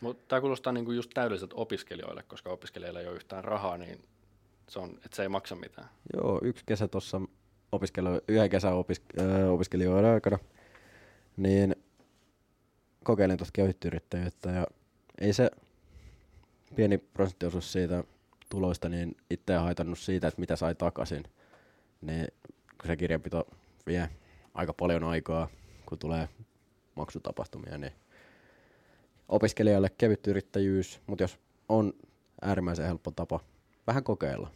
Mutta 0.00 0.24
tämä 0.28 0.40
kuulostaa 0.40 0.72
niinku 0.72 0.92
just 0.92 1.10
täydelliseltä 1.14 1.54
opiskelijoille, 1.56 2.22
koska 2.22 2.50
opiskelijoilla 2.50 3.00
ei 3.00 3.06
ole 3.06 3.16
yhtään 3.16 3.44
rahaa, 3.44 3.78
niin 3.78 4.04
se 4.68 4.78
on, 4.78 4.90
että 5.04 5.16
se 5.16 5.22
ei 5.22 5.28
maksa 5.28 5.54
mitään. 5.54 5.88
Joo, 6.14 6.40
yksi 6.42 6.64
kesä 6.66 6.88
tuossa 6.88 7.20
opiskelu, 7.72 8.08
yhden 8.28 8.50
kesän 8.50 8.72
opis- 8.72 9.20
ö, 9.20 9.52
opiskelijoiden 9.52 10.10
aikana, 10.10 10.38
niin 11.36 11.76
kokeilin 13.04 13.36
tuosta 13.36 13.52
kevytyrittäjyyttä 13.52 14.50
ja 14.50 14.66
ei 15.20 15.32
se 15.32 15.50
pieni 16.76 16.98
prosenttiosuus 16.98 17.72
siitä 17.72 18.04
tuloista 18.50 18.88
niin 18.88 19.16
itseä 19.30 19.60
haitannut 19.60 19.98
siitä, 19.98 20.28
että 20.28 20.40
mitä 20.40 20.56
sai 20.56 20.74
takaisin. 20.74 21.24
Niin 22.00 22.26
kun 22.80 22.86
se 22.86 22.96
kirjanpito 22.96 23.46
vie 23.86 24.10
aika 24.54 24.72
paljon 24.72 25.04
aikaa, 25.04 25.48
kun 25.86 25.98
tulee 25.98 26.28
maksutapahtumia, 27.00 27.78
niin 27.78 27.92
opiskelijalle 29.28 29.90
kevyt 29.98 30.26
yrittäjyys, 30.26 31.00
mutta 31.06 31.24
jos 31.24 31.38
on 31.68 31.92
äärimmäisen 32.42 32.86
helppo 32.86 33.10
tapa 33.10 33.40
vähän 33.86 34.04
kokeilla, 34.04 34.50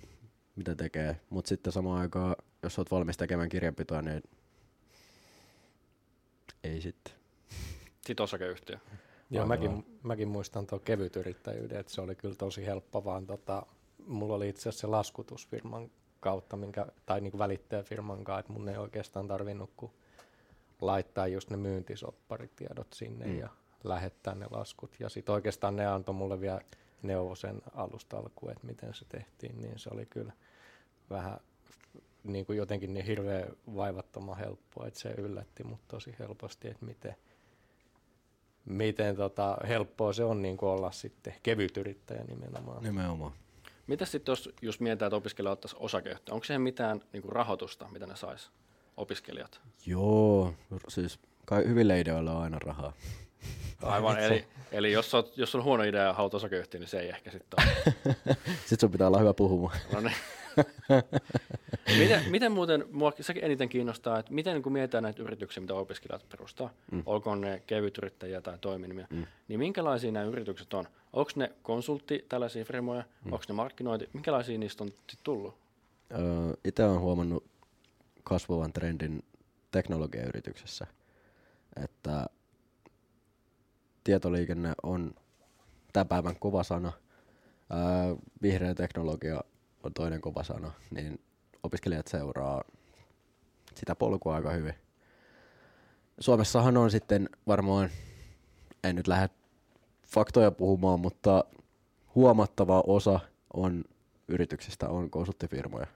mitä 0.57 0.75
tekee, 0.75 1.21
mutta 1.31 1.49
sitten 1.49 1.73
samaan 1.73 2.01
aikaan, 2.01 2.37
jos 2.63 2.79
olet 2.79 2.91
valmis 2.91 3.17
tekemään 3.17 3.49
kirjanpitoa, 3.49 4.03
niin 4.03 4.23
ei 6.65 6.81
sitten. 6.81 7.15
Sitten 8.07 8.25
osakeyhtiö. 8.25 8.79
Joo, 9.31 9.47
mäkin, 9.47 9.87
mäkin 10.03 10.29
muistan 10.29 10.67
tuon 10.67 10.81
kevytyrittäjyyden, 10.81 11.81
että 11.81 11.93
se 11.93 12.01
oli 12.01 12.15
kyllä 12.15 12.35
tosi 12.35 12.67
helppo, 12.67 13.05
vaan 13.05 13.27
tota, 13.27 13.67
mulla 14.07 14.35
oli 14.35 14.49
itse 14.49 14.61
asiassa 14.61 14.81
se 14.81 14.87
laskutusfirman 14.87 15.91
kautta, 16.21 16.57
minkä, 16.57 16.87
tai 17.07 17.21
niin 17.21 17.39
välittäjäfirman 17.39 18.25
kanssa, 18.25 18.41
että 18.41 18.53
mun 18.53 18.69
ei 18.69 18.77
oikeastaan 18.77 19.29
tarvinnut 19.29 19.71
kuin 19.77 19.93
laittaa 20.81 21.27
just 21.27 21.51
ne 21.51 21.57
myyntisopparitiedot 21.57 22.93
sinne 22.93 23.27
Mm. 23.27 23.39
ja 23.39 23.49
lähettää 23.85 24.35
ne 24.35 24.47
laskut. 24.51 24.97
Ja 25.01 25.09
sitten 25.09 25.35
oikeastaan 25.35 25.77
ne 25.77 25.87
antoi 25.87 26.15
mulle 26.15 26.41
vielä 26.41 26.61
neuvo 27.03 27.35
sen 27.35 27.63
alusta 27.75 28.19
alkuun, 28.19 28.53
että 28.53 28.67
miten 28.67 28.95
se 28.95 29.05
tehtiin, 29.09 29.61
niin 29.61 29.79
se 29.79 29.91
oli 29.93 30.07
kyllä 30.07 30.33
vähän 31.11 31.41
niin 32.25 32.47
kuin 32.47 32.57
jotenkin 32.59 32.95
niin 32.95 33.07
hirveän 33.07 33.49
vaivattoman 33.77 34.39
helppoa, 34.39 34.87
että 34.87 35.01
se 35.01 35.15
yllätti 35.19 35.65
mut 35.65 35.81
tosi 35.89 36.15
helposti, 36.19 36.69
että 36.69 36.87
miten, 36.87 37.17
miten 38.65 39.17
tota, 39.17 39.57
helppoa 39.69 40.13
se 40.13 40.25
on 40.25 40.43
niin 40.43 40.57
kuin 40.57 40.71
olla 40.71 40.91
sitten 40.91 41.35
kevyt 41.43 41.77
yrittäjä 41.77 42.25
nimenomaan. 42.25 42.83
Nimenomaan. 42.83 43.33
Mitä 43.87 44.05
sitten, 44.05 44.33
jos, 44.33 44.51
jos 44.63 44.81
mietitään, 44.81 45.07
että 45.09 45.17
opiskelija 45.17 45.53
ottaisi 45.53 45.77
osakeyhtiö, 45.79 46.35
onko 46.35 46.45
siihen 46.45 46.61
mitään 46.63 47.01
niinku 47.13 47.31
rahoitusta, 47.31 47.89
mitä 47.93 48.07
ne 48.07 48.17
sais 48.17 48.51
opiskelijat? 48.97 49.61
Joo, 49.87 50.55
siis 50.89 51.19
kai 51.45 51.65
hyville 51.65 52.01
ideoilla 52.01 52.33
on 52.33 52.43
aina 52.43 52.59
rahaa. 52.59 52.93
Aivan, 53.83 54.19
eli, 54.19 54.45
eli 54.73 54.93
jos, 54.93 55.15
oot, 55.15 55.39
jos 55.39 55.55
on 55.55 55.65
huono 55.65 55.83
idea 55.83 56.03
ja 56.03 56.13
haluat 56.13 56.35
osakeyhtiö, 56.35 56.81
niin 56.81 56.89
se 56.89 57.01
ei 57.01 57.09
ehkä 57.09 57.31
sitten 57.31 57.65
ole. 57.65 57.95
Sitten 58.61 58.81
sun 58.81 58.91
pitää 58.91 59.07
olla 59.07 59.19
hyvä 59.19 59.35
puhumaan. 59.35 59.79
No 59.93 60.01
niin. 60.01 60.17
miten, 61.99 62.23
miten 62.31 62.53
muuten, 62.53 62.85
mua 62.93 63.13
sekin 63.21 63.45
eniten 63.45 63.69
kiinnostaa, 63.69 64.19
että 64.19 64.33
miten 64.33 64.63
kun 64.63 64.73
mietitään 64.73 65.03
näitä 65.03 65.23
yrityksiä, 65.23 65.61
mitä 65.61 65.75
opiskelijat 65.75 66.29
perustaa, 66.29 66.71
mm. 66.91 67.03
olkoon 67.07 67.41
ne 67.41 67.63
kevytyrittäjiä 67.67 68.41
tai 68.41 68.59
toiminimia, 68.59 69.07
mm. 69.11 69.27
niin 69.49 69.61
minkälaisia 69.61 70.13
nämä 70.13 70.25
yritykset 70.25 70.75
on? 70.75 70.89
Onko 71.13 71.31
ne 71.37 71.53
konsultti, 71.63 72.27
tällaisia 72.29 72.65
firmoja, 72.65 73.05
mm. 73.25 73.33
onko 73.33 73.45
ne 73.49 73.55
markkinointi, 73.55 74.09
minkälaisia 74.13 74.59
niistä 74.59 74.85
on 74.85 74.91
tullut? 75.23 75.55
Öö, 76.13 76.19
Itse 76.65 76.85
olen 76.85 77.01
huomannut 77.01 77.45
kasvavan 78.25 78.73
trendin 78.73 79.25
teknologiayrityksessä, 79.71 80.87
että 81.85 82.27
tietoliikenne 84.05 84.73
on 84.83 85.15
tämän 85.93 86.09
päivän 86.09 86.37
kova 86.37 86.63
sana. 86.63 86.93
Öö, 87.73 88.17
vihreä 88.43 88.75
teknologia 88.75 89.41
on 89.83 89.95
toinen 89.95 90.21
kova 90.21 90.43
sana, 90.43 90.73
niin 90.91 91.21
opiskelijat 91.63 92.07
seuraa 92.07 92.65
sitä 93.75 93.95
polkua 93.95 94.35
aika 94.35 94.51
hyvin. 94.51 94.75
Suomessahan 96.21 96.77
on 96.77 96.91
sitten 96.91 97.29
varmaan, 97.47 97.91
en 98.85 98.97
nyt 98.97 99.09
lähde 99.09 99.29
faktoja 100.07 100.51
puhumaan, 100.51 101.01
mutta 101.01 101.45
huomattava 102.15 102.83
osa 102.87 103.21
on 103.55 103.85
yrityksistä 104.29 104.89
on 104.89 105.11
konsulttifirmoja. 105.11 105.87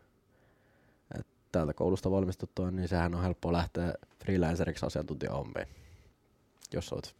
Täältä 1.52 1.74
koulusta 1.74 2.10
valmistuttua, 2.10 2.70
niin 2.70 2.88
sehän 2.88 3.14
on 3.14 3.22
helppo 3.22 3.52
lähteä 3.52 3.94
freelanceriksi 4.24 4.86
asiantuntijahommiin, 4.86 5.66
jos 6.72 6.92
olet 6.92 7.14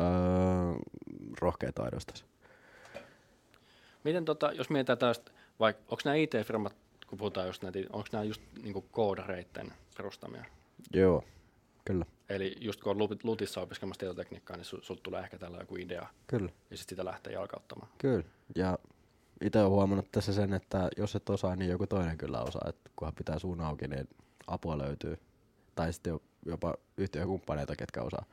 öö, 0.00 0.06
rohkea 1.40 1.72
taidosta. 1.72 2.14
Miten 4.04 4.24
tota, 4.24 4.52
jos 4.52 4.70
mietitään 4.70 4.98
tällaista, 4.98 5.32
vaikka 5.60 5.82
onko 5.82 6.02
nämä 6.04 6.14
IT-firmat, 6.14 6.76
kun 7.06 7.18
puhutaan 7.18 7.46
just 7.46 7.62
näitä, 7.62 7.78
onko 7.92 8.08
nämä 8.12 8.24
just 8.24 8.42
niinku 8.62 8.82
koodareitten 8.82 9.72
perustamia? 9.96 10.44
Joo, 10.94 11.24
kyllä. 11.84 12.06
Eli 12.28 12.56
just 12.60 12.80
kun 12.80 12.90
on 12.90 13.10
Lut- 13.10 13.20
Lutissa 13.22 13.60
opiskelemassa 13.60 14.00
tietotekniikkaa, 14.00 14.56
niin 14.56 14.64
sulta 14.64 15.02
tulee 15.02 15.22
ehkä 15.22 15.38
tällä 15.38 15.58
joku 15.58 15.76
idea, 15.76 16.06
Kyllä. 16.26 16.52
ja 16.70 16.76
sitten 16.76 16.96
sitä 16.96 17.04
lähtee 17.04 17.32
jalkauttamaan. 17.32 17.88
Kyllä. 17.98 18.24
Ja 18.56 18.78
itse 19.44 19.58
olen 19.58 19.70
huomannut 19.70 20.12
tässä 20.12 20.32
sen, 20.32 20.54
että 20.54 20.88
jos 20.96 21.16
et 21.16 21.30
osaa, 21.30 21.56
niin 21.56 21.70
joku 21.70 21.86
toinen 21.86 22.18
kyllä 22.18 22.42
osaa. 22.42 22.68
Et 22.68 22.76
kunhan 22.96 23.14
pitää 23.14 23.38
suun 23.38 23.60
auki, 23.60 23.88
niin 23.88 24.08
apua 24.46 24.78
löytyy. 24.78 25.18
Tai 25.74 25.92
sitten 25.92 26.10
jo- 26.10 26.22
jopa 26.46 26.74
yhtiökumppaneita, 26.96 27.76
ketkä 27.76 28.02
osaa. 28.02 28.24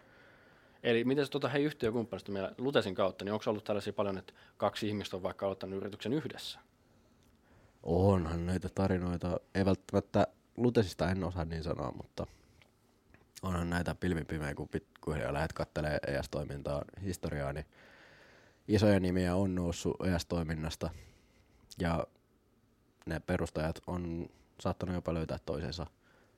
Eli 0.83 1.03
miten 1.03 1.25
se 1.25 1.31
tota, 1.31 1.49
hei 1.49 1.63
yhtiökumppanista 1.63 2.31
meillä 2.31 2.51
Lutesin 2.57 2.95
kautta, 2.95 3.25
niin 3.25 3.33
onko 3.33 3.45
ollut 3.47 3.63
tällaisia 3.63 3.93
paljon, 3.93 4.17
että 4.17 4.33
kaksi 4.57 4.87
ihmistä 4.87 5.15
on 5.15 5.23
vaikka 5.23 5.45
aloittanut 5.45 5.77
yrityksen 5.77 6.13
yhdessä? 6.13 6.59
Onhan 7.83 8.45
näitä 8.45 8.69
tarinoita. 8.75 9.39
Ei 9.55 9.65
välttämättä 9.65 10.27
Lutesista 10.57 11.11
en 11.11 11.23
osaa 11.23 11.45
niin 11.45 11.63
sanoa, 11.63 11.91
mutta 11.91 12.27
onhan 13.41 13.69
näitä 13.69 13.95
pilvin 13.95 14.25
pimeä, 14.25 14.55
kun 14.55 14.69
pikkuhiljaa 14.69 15.33
lähdet 15.33 15.53
kattelee 15.53 15.97
ES-toimintaa, 16.07 16.85
historiaa, 17.03 17.53
niin 17.53 17.65
isoja 18.67 18.99
nimiä 18.99 19.35
on 19.35 19.55
noussut 19.55 19.95
ES-toiminnasta 20.05 20.89
ja 21.79 22.07
ne 23.05 23.19
perustajat 23.19 23.81
on 23.87 24.29
saattanut 24.59 24.95
jopa 24.95 25.13
löytää 25.13 25.37
toisensa 25.45 25.85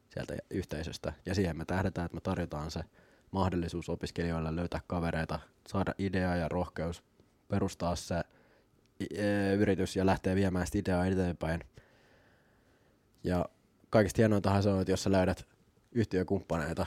sieltä 0.09 0.37
yhteisöstä. 0.49 1.13
Ja 1.25 1.35
siihen 1.35 1.57
me 1.57 1.65
tähdetään, 1.65 2.05
että 2.05 2.15
me 2.15 2.21
tarjotaan 2.21 2.71
se 2.71 2.83
mahdollisuus 3.31 3.89
opiskelijoille 3.89 4.55
löytää 4.55 4.81
kavereita, 4.87 5.39
saada 5.67 5.93
idea 5.97 6.35
ja 6.35 6.49
rohkeus 6.49 7.03
perustaa 7.47 7.95
se 7.95 8.23
e, 9.15 9.53
yritys 9.53 9.95
ja 9.95 10.05
lähteä 10.05 10.35
viemään 10.35 10.67
sitä 10.67 10.77
ideaa 10.77 11.05
eteenpäin. 11.05 11.63
Ja 13.23 13.45
kaikista 13.89 14.17
hienointahan 14.17 14.63
se 14.63 14.69
on, 14.69 14.81
että 14.81 14.91
jos 14.91 15.03
sä 15.03 15.11
löydät 15.11 15.47
yhtiökumppaneita 15.91 16.85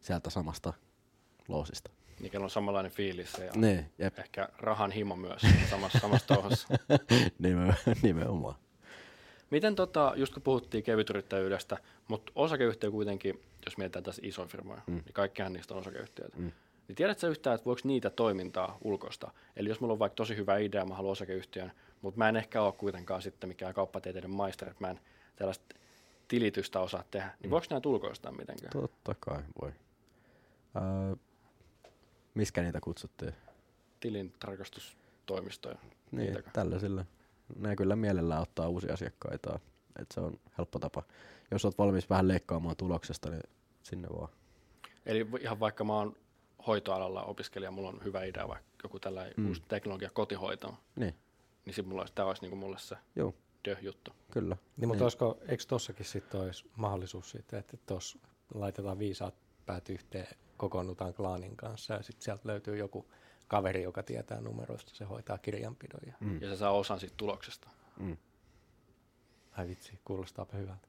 sieltä 0.00 0.30
samasta 0.30 0.72
loosista. 1.48 1.90
Niin 2.20 2.30
kello 2.30 2.44
on 2.44 2.50
samanlainen 2.50 2.92
fiilis 2.92 3.32
ja 3.38 3.52
Niin, 3.56 3.90
jep. 3.98 4.18
ehkä 4.18 4.48
rahan 4.58 4.90
himo 4.90 5.16
myös 5.16 5.42
samassa, 5.70 5.98
samassa 6.08 6.26
touhassa. 6.26 6.68
Nimen, 7.38 7.76
nimenomaan. 8.02 8.54
Miten 9.50 9.74
tota, 9.74 10.12
just 10.16 10.32
kun 10.34 10.42
puhuttiin 10.42 10.84
kevytyrittäjyydestä, 10.84 11.78
mutta 12.08 12.32
osakeyhtiö 12.34 12.90
kuitenkin, 12.90 13.40
jos 13.64 13.76
mietitään 13.78 14.02
tässä 14.02 14.22
isoja 14.24 14.48
firmoja, 14.48 14.80
mm. 14.86 14.94
niin 14.94 15.12
kaikkihan 15.12 15.52
niistä 15.52 15.74
on 15.74 15.80
osakeyhtiöitä. 15.80 16.36
Mm. 16.36 16.52
Niin 16.88 16.96
tiedätkö 16.96 17.28
yhtään, 17.28 17.54
että 17.54 17.64
voiko 17.64 17.80
niitä 17.84 18.10
toimintaa 18.10 18.78
ulkoista? 18.84 19.30
Eli 19.56 19.68
jos 19.68 19.80
mulla 19.80 19.92
on 19.92 19.98
vaikka 19.98 20.14
tosi 20.14 20.36
hyvä 20.36 20.58
idea, 20.58 20.84
mä 20.84 20.94
haluan 20.94 21.12
osakeyhtiön, 21.12 21.72
mutta 22.02 22.18
mä 22.18 22.28
en 22.28 22.36
ehkä 22.36 22.62
ole 22.62 22.72
kuitenkaan 22.72 23.22
sitten 23.22 23.48
mikään 23.48 23.74
kauppatieteiden 23.74 24.30
maisteri, 24.30 24.70
että 24.70 24.84
mä 24.84 24.90
en 24.90 25.00
tällaista 25.36 25.76
tilitystä 26.28 26.80
osaa 26.80 27.04
tehdä, 27.10 27.30
niin 27.42 27.50
voiko 27.50 27.66
näitä 27.70 27.88
ulkoistaa 27.88 28.32
mitenkään? 28.32 28.72
Totta 28.72 29.14
kai 29.20 29.42
voi. 29.62 29.72
Öö, 30.76 31.16
miskä 32.34 32.62
niitä 32.62 32.80
kutsuttiin? 32.80 33.34
Tilin 34.00 34.32
tarkastustoimistoja. 34.40 35.78
Niin, 36.10 36.26
niitäkö? 36.26 36.50
tällaisilla. 36.52 37.04
Ne 37.56 37.76
kyllä 37.76 37.96
mielellään 37.96 38.42
ottaa 38.42 38.68
uusia 38.68 38.94
asiakkaita. 38.94 39.60
Et 39.98 40.06
se 40.14 40.20
on 40.20 40.40
helppo 40.58 40.78
tapa. 40.78 41.02
Jos 41.50 41.64
olet 41.64 41.78
valmis 41.78 42.10
vähän 42.10 42.28
leikkaamaan 42.28 42.76
tuloksesta, 42.76 43.30
niin 43.30 43.42
sinne 43.82 44.08
vaan. 44.08 44.28
Eli 45.06 45.26
ihan 45.40 45.60
vaikka 45.60 45.84
mä 45.84 45.92
oon 45.92 46.16
hoitoalalla 46.66 47.22
opiskelija, 47.22 47.70
mulla 47.70 47.88
on 47.88 48.00
hyvä 48.04 48.24
idea, 48.24 48.48
vaikka 48.48 48.68
joku 48.82 49.00
tällainen 49.00 49.34
mm. 49.36 49.48
uusi 49.48 49.62
teknologia 49.68 50.10
kotihoitoon, 50.10 50.74
Niin, 50.96 51.14
niin 51.66 51.74
sitten 51.74 51.88
mulla 51.88 52.02
olisi, 52.02 52.14
tämä 52.14 52.28
olisi 52.28 52.42
niinku 52.42 52.56
mulle 52.56 52.78
se 52.78 52.96
joo, 53.16 53.34
dö-juttu. 53.64 54.12
kyllä. 54.30 54.56
Niin, 54.76 54.88
mutta 54.88 55.04
olisiko, 55.04 55.38
eikö 55.48 55.64
tossakin 55.68 56.06
sitten 56.06 56.40
olisi 56.40 56.70
mahdollisuus 56.76 57.30
siitä, 57.30 57.58
että 57.58 57.76
tuossa 57.86 58.18
laitetaan 58.54 58.98
viisaat 58.98 59.34
päät 59.70 59.88
yhteen, 59.88 60.26
kokoonnutaan 60.56 61.14
klaanin 61.14 61.56
kanssa 61.56 61.94
ja 61.94 62.02
sitten 62.02 62.24
sieltä 62.24 62.48
löytyy 62.48 62.76
joku 62.76 63.06
kaveri, 63.48 63.82
joka 63.82 64.02
tietää 64.02 64.40
numeroista, 64.40 64.90
se 64.94 65.04
hoitaa 65.04 65.38
kirjanpidon. 65.38 66.00
Ja... 66.06 66.12
Mm. 66.20 66.42
Ja 66.42 66.48
se 66.48 66.56
saa 66.56 66.70
osan 66.70 67.00
siitä 67.00 67.14
tuloksesta. 67.16 67.70
Mm. 67.98 68.16
Ai 69.56 69.68
vitsi, 69.68 69.98
kuulostaapa 70.04 70.56
hyvältä. 70.56 70.88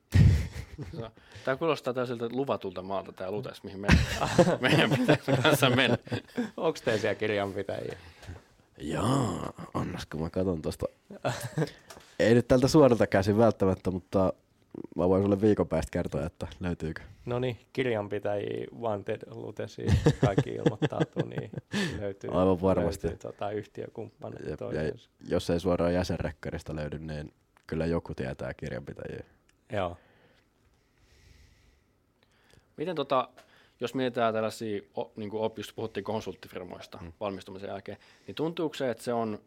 Tämä 1.45 1.57
kuulostaa 1.57 1.93
täysiltä 1.93 2.29
luvatulta 2.31 2.81
maalta 2.81 3.11
tämä 3.11 3.31
Lutes, 3.31 3.63
mihin 3.63 3.79
meidän, 3.79 3.99
meidän 4.61 4.89
pitäisi 4.89 5.41
kanssa 5.43 5.69
mennä. 5.69 5.97
Onko 6.57 6.79
teillä 6.85 7.01
siellä 7.01 7.15
kirjanpitäjiä? 7.15 7.97
Jaa, 8.77 9.53
annas 9.73 10.05
kun 10.05 10.21
mä 10.21 10.29
katson 10.29 10.61
tosta. 10.61 10.85
Ei 12.19 12.33
nyt 12.33 12.47
tältä 12.47 12.67
suoralta 12.67 13.07
käsin 13.07 13.37
välttämättä, 13.37 13.91
mutta 13.91 14.33
mä 14.95 15.09
voin 15.09 15.23
sulle 15.23 15.41
viikon 15.41 15.67
päästä 15.67 15.91
kertoa, 15.91 16.25
että 16.25 16.47
löytyykö. 16.59 17.01
No 17.25 17.39
niin, 17.39 17.57
kirjanpitäjiä, 17.73 18.67
wanted, 18.81 19.21
lutesi, 19.31 19.85
kaikki 20.25 20.49
ilmoittautuu, 20.49 21.25
niin 21.25 21.51
löytyy, 21.99 22.29
Aivan 22.33 22.61
varmasti. 22.61 23.07
löytyy 23.07 23.31
tota, 23.31 23.51
yhtiökumppanit 23.51 24.39
Ja, 24.39 24.83
ja 24.83 24.91
jos 25.27 25.49
ei 25.49 25.59
suoraan 25.59 25.93
jäsenrekkarista 25.93 26.75
löydy, 26.75 26.99
niin 26.99 27.33
kyllä 27.67 27.85
joku 27.85 28.15
tietää 28.15 28.53
kirjanpitäjiä. 28.53 29.23
Joo. 29.71 29.97
Miten 32.77 32.95
tota, 32.95 33.29
jos 33.79 33.95
mietitään 33.95 34.33
tällaisia, 34.33 34.81
o, 34.97 35.11
niin 35.15 35.29
kuin 35.29 35.43
op, 35.43 35.57
just 35.57 35.75
puhuttiin 35.75 36.03
konsulttifirmoista 36.03 36.97
mm. 37.01 37.13
valmistumisen 37.19 37.67
jälkeen, 37.67 37.97
niin 38.27 38.35
tuntuuko 38.35 38.75
se, 38.75 38.89
että 38.89 39.03
se 39.03 39.13
on 39.13 39.39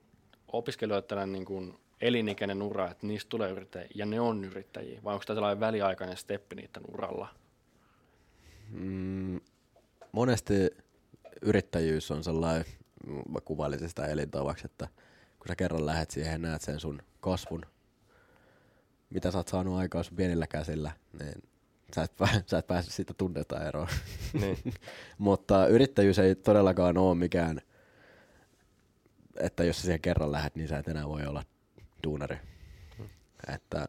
opiskelijoille 0.53 1.07
tällainen 1.07 1.33
niin 1.33 1.45
kuin 1.45 1.79
elinikäinen 2.01 2.63
ura, 2.63 2.91
että 2.91 3.07
niistä 3.07 3.29
tulee 3.29 3.51
yrittäjiä 3.51 3.91
ja 3.95 4.07
ne 4.07 4.21
on 4.21 4.45
yrittäjiä, 4.45 5.01
vai 5.05 5.15
onko 5.15 5.25
tämä 5.27 5.37
sellainen 5.37 5.61
väliaikainen 5.61 6.17
steppi 6.17 6.57
niiden 6.57 6.83
uralla? 6.89 7.29
Mm, 8.71 9.41
monesti 10.13 10.55
yrittäjyys 11.43 12.11
on 12.11 12.25
sellainen, 12.25 12.65
mä 13.29 13.41
kuvailisin 13.45 13.89
sitä 13.89 14.07
elintavaksi, 14.07 14.65
että 14.65 14.89
kun 15.39 15.49
sä 15.49 15.57
kerran 15.57 15.87
lähet 15.87 16.11
siihen 16.11 16.33
ja 16.33 16.39
näet 16.39 16.63
sen 16.63 16.81
sun 16.81 17.03
kasvun, 17.21 17.63
mitä 19.11 19.31
sä 19.31 19.39
oot 19.39 19.49
saanut 19.49 19.79
aikaan 19.79 20.05
sun 20.05 20.17
pienillä 20.17 20.47
käsillä, 20.47 20.93
niin 21.21 21.43
sä 21.95 22.03
et, 22.03 22.17
pää, 22.17 22.43
sä 22.47 22.59
et 22.59 22.67
pääse 22.67 22.91
siitä 22.91 23.15
tunnetta 23.15 23.69
eroon. 23.69 23.89
Niin. 24.41 24.59
Mutta 25.19 25.67
yrittäjyys 25.67 26.19
ei 26.19 26.35
todellakaan 26.35 26.99
ole 26.99 27.15
mikään, 27.15 27.61
että 29.41 29.65
jos 29.65 29.77
sä 29.77 29.83
siihen 29.83 30.01
kerran 30.01 30.33
lähet, 30.33 30.57
niin 30.57 30.69
sä 30.69 30.79
et 30.79 30.89
enää 30.89 31.09
voi 31.09 31.27
olla 31.27 31.43
duunari. 32.05 32.37
Että 33.55 33.89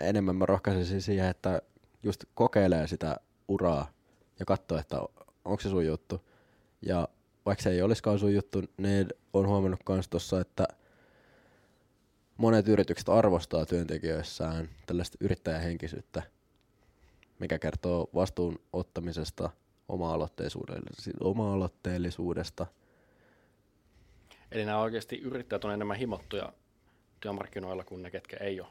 enemmän 0.00 0.36
mä 0.36 0.46
rohkaisisin 0.46 1.02
siihen, 1.02 1.28
että 1.28 1.62
just 2.02 2.24
kokeilee 2.34 2.86
sitä 2.86 3.16
uraa 3.48 3.92
ja 4.38 4.44
katsoo, 4.44 4.78
että 4.78 5.00
onko 5.44 5.60
se 5.60 5.68
sun 5.68 5.86
juttu. 5.86 6.24
Ja 6.82 7.08
vaikka 7.46 7.62
se 7.62 7.70
ei 7.70 7.82
olisikaan 7.82 8.18
sun 8.18 8.34
juttu, 8.34 8.62
niin 8.76 9.08
on 9.32 9.46
huomannut 9.46 9.80
myös 9.88 10.08
tuossa, 10.08 10.40
että 10.40 10.68
monet 12.36 12.68
yritykset 12.68 13.08
arvostaa 13.08 13.66
työntekijöissään 13.66 14.68
tällaista 14.86 15.18
yrittäjähenkisyyttä, 15.20 16.22
mikä 17.38 17.58
kertoo 17.58 18.10
vastuun 18.14 18.60
ottamisesta, 18.72 19.50
oma-aloitteellisuudesta. 21.20 22.66
Eli 24.52 24.64
nämä 24.64 24.80
oikeasti 24.80 25.16
yrittäjät 25.18 25.64
on 25.64 25.72
enemmän 25.74 25.96
himottuja 25.96 26.52
työmarkkinoilla 27.20 27.84
kuin 27.84 28.02
ne, 28.02 28.10
ketkä 28.10 28.36
ei 28.40 28.60
ole 28.60 28.68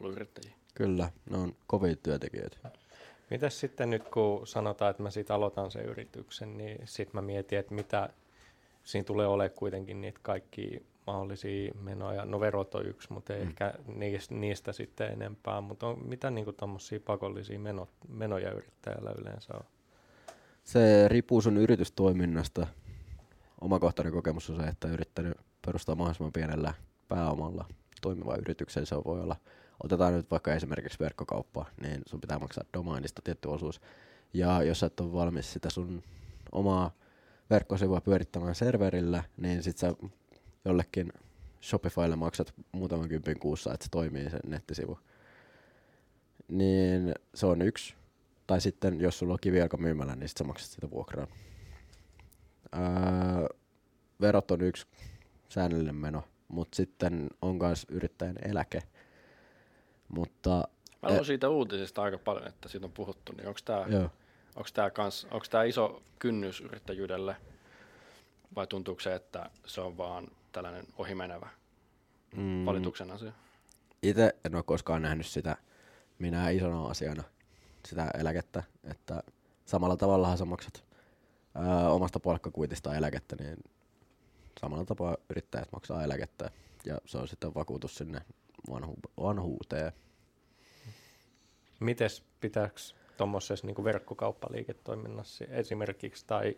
ollut 0.00 0.16
yrittäjiä. 0.16 0.54
Kyllä, 0.74 1.10
ne 1.30 1.36
on 1.38 1.52
kovia 1.66 1.96
työntekijöitä. 1.96 2.56
Mitäs 3.30 3.60
sitten 3.60 3.90
nyt, 3.90 4.08
kun 4.08 4.46
sanotaan, 4.46 4.90
että 4.90 5.02
mä 5.02 5.10
siitä 5.10 5.34
aloitan 5.34 5.70
sen 5.70 5.84
yrityksen, 5.84 6.56
niin 6.58 6.78
sitten 6.84 7.16
mä 7.16 7.22
mietin, 7.22 7.58
että 7.58 7.74
mitä 7.74 8.08
siinä 8.84 9.04
tulee 9.04 9.26
olemaan 9.26 9.58
kuitenkin 9.58 10.00
niitä 10.00 10.20
kaikki 10.22 10.86
mahdollisia 11.06 11.72
menoja. 11.80 12.24
No 12.24 12.40
verot 12.40 12.74
on 12.74 12.86
yksi, 12.86 13.12
mutta 13.12 13.34
ei 13.34 13.42
Mm. 13.44 13.48
ehkä 13.48 13.74
niistä, 13.94 14.34
niistä 14.34 14.72
sitten 14.72 15.12
enempää. 15.12 15.60
Mutta 15.60 15.86
on, 15.86 16.08
mitä 16.08 16.30
niinku 16.30 16.52
tommosia 16.52 17.00
pakollisia 17.00 17.58
meno, 17.58 17.88
menoja 18.08 18.52
yrittäjällä 18.52 19.14
yleensä 19.18 19.54
on? 19.54 19.64
Se 20.64 21.08
riippuu 21.08 21.40
sun 21.40 21.56
yritystoiminnasta. 21.56 22.66
Omakohtainen 23.60 24.12
kokemus 24.12 24.50
on 24.50 24.56
se, 24.56 24.62
että 24.62 24.88
yrittänyt 24.88 25.36
perustaa 25.66 25.94
mahdollisimman 25.94 26.32
pienellä 26.32 26.74
pääomalla 27.08 27.64
toimiva 28.00 28.36
yrityksen. 28.36 28.86
Se 28.86 28.96
voi 28.96 29.20
olla, 29.20 29.36
otetaan 29.84 30.14
nyt 30.14 30.30
vaikka 30.30 30.54
esimerkiksi 30.54 30.98
verkkokauppa, 30.98 31.66
niin 31.80 32.02
sun 32.06 32.20
pitää 32.20 32.38
maksaa 32.38 32.64
domainista 32.74 33.22
tietty 33.24 33.48
osuus. 33.48 33.80
Ja 34.34 34.62
jos 34.62 34.80
sä 34.80 34.86
et 34.86 35.00
ole 35.00 35.12
valmis 35.12 35.52
sitä 35.52 35.70
sun 35.70 36.02
omaa 36.52 36.90
verkkosivua 37.50 38.00
pyörittämään 38.00 38.54
serverillä, 38.54 39.24
niin 39.36 39.62
sit 39.62 39.78
sä 39.78 39.94
jollekin 40.64 41.12
Shopifylle 41.62 42.16
maksat 42.16 42.54
muutaman 42.72 43.08
kympin 43.08 43.38
kuussa, 43.38 43.74
että 43.74 43.84
se 43.84 43.90
toimii 43.90 44.30
sen 44.30 44.40
nettisivu. 44.46 44.98
Niin 46.48 47.14
se 47.34 47.46
on 47.46 47.62
yksi. 47.62 47.94
Tai 48.46 48.60
sitten 48.60 49.00
jos 49.00 49.18
sulla 49.18 49.32
on 49.32 49.38
kivijalka 49.40 49.76
myymällä, 49.76 50.16
niin 50.16 50.28
sit 50.28 50.38
sä 50.38 50.44
maksat 50.44 50.70
sitä 50.70 50.90
vuokraa. 50.90 51.26
Öö, 52.74 53.46
verot 54.20 54.50
on 54.50 54.60
yksi 54.60 54.86
säännöllinen 55.48 55.94
meno, 55.94 56.24
mutta 56.50 56.76
sitten 56.76 57.30
on 57.42 57.56
myös 57.56 57.86
yrittäjän 57.88 58.36
eläke. 58.42 58.82
Mutta 60.08 60.68
Mä 61.02 61.10
luin 61.10 61.24
siitä 61.24 61.48
uutisista 61.48 62.02
aika 62.02 62.18
paljon, 62.18 62.46
että 62.48 62.68
siitä 62.68 62.86
on 62.86 62.92
puhuttu, 62.92 63.32
niin 63.32 63.48
onko 63.48 63.60
tämä 63.64 63.86
onko 64.56 64.68
tämä, 64.74 64.90
kans, 64.90 65.24
onko 65.30 65.46
tämä 65.50 65.64
iso 65.64 66.02
kynnys 66.18 66.60
yrittäjyydelle 66.60 67.36
vai 68.54 68.66
tuntuuko 68.66 69.00
se, 69.00 69.14
että 69.14 69.50
se 69.66 69.80
on 69.80 69.98
vaan 69.98 70.28
tällainen 70.52 70.86
ohimenevä 70.98 71.48
mm, 72.36 72.66
valituksen 72.66 73.10
asia? 73.10 73.32
itse 74.02 74.36
en 74.44 74.54
ole 74.54 74.62
koskaan 74.62 75.02
nähnyt 75.02 75.26
sitä 75.26 75.56
minä 76.18 76.50
isona 76.50 76.86
asiana, 76.86 77.24
sitä 77.86 78.10
eläkettä, 78.18 78.62
että 78.84 79.22
samalla 79.64 79.96
tavallahan 79.96 80.38
sä 80.38 80.44
maksat 80.44 80.84
ää, 81.54 81.90
omasta 81.90 82.20
palkkakuitista 82.20 82.94
eläkettä, 82.94 83.36
niin 83.36 83.56
samalla 84.60 84.84
tapaa 84.84 85.16
yrittäjät 85.30 85.72
maksaa 85.72 86.04
eläkettä 86.04 86.50
ja 86.84 86.98
se 87.06 87.18
on 87.18 87.28
sitten 87.28 87.54
vakuutus 87.54 87.94
sinne 87.94 88.20
vanhu- 88.70 89.10
vanhuuteen. 89.20 89.92
Mites 91.80 92.24
pitääkö 92.40 92.80
tuommoisessa 93.16 93.66
niinku 93.66 93.84
verkkokauppaliiketoiminnassa 93.84 95.44
esimerkiksi, 95.44 96.24
tai 96.26 96.56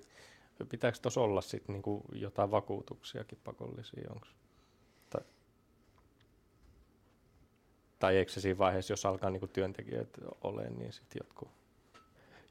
pitääkö 0.68 0.98
tuossa 1.02 1.20
olla 1.20 1.40
sit 1.40 1.68
niinku 1.68 2.02
jotain 2.12 2.50
vakuutuksiakin 2.50 3.38
pakollisia? 3.44 4.10
Onks? 4.10 4.28
Tai, 5.10 5.22
tai 7.98 8.16
eikö 8.16 8.32
se 8.32 8.40
siinä 8.40 8.58
vaiheessa, 8.58 8.92
jos 8.92 9.06
alkaa 9.06 9.30
niinku 9.30 9.46
työntekijöitä 9.46 10.20
olemaan, 10.40 10.78
niin 10.78 10.92
sitten 10.92 11.20
jotkut... 11.20 11.48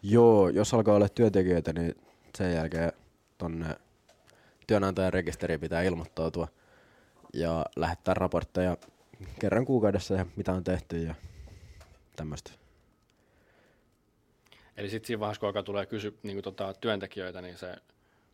Joo, 0.04 0.50
jos 0.50 0.74
alkaa 0.74 0.96
olla 0.96 1.10
työntekijöitä, 1.10 1.74
niin 1.74 1.96
sen 2.38 2.54
jälkeen 2.54 2.94
tonne 3.38 3.76
työnantajan 4.68 5.14
rekisteriin 5.14 5.60
pitää 5.60 5.82
ilmoittautua 5.82 6.48
ja 7.34 7.66
lähettää 7.76 8.14
raportteja 8.14 8.78
kerran 9.40 9.66
kuukaudessa 9.66 10.14
ja 10.14 10.26
mitä 10.36 10.54
on 10.54 10.64
tehty 10.64 11.04
ja 11.04 11.16
tämmöistä. 12.16 12.52
Eli 14.78 14.90
sitten 14.90 15.08
siinä 15.08 15.20
vaiheessa, 15.20 15.40
kun 15.40 15.48
alkaa 15.48 15.64
tulee 15.64 15.86
kysy 15.86 16.18
niin 16.24 16.42
tota, 16.42 16.74
työntekijöitä, 16.74 17.42
niin 17.42 17.58
se 17.58 17.76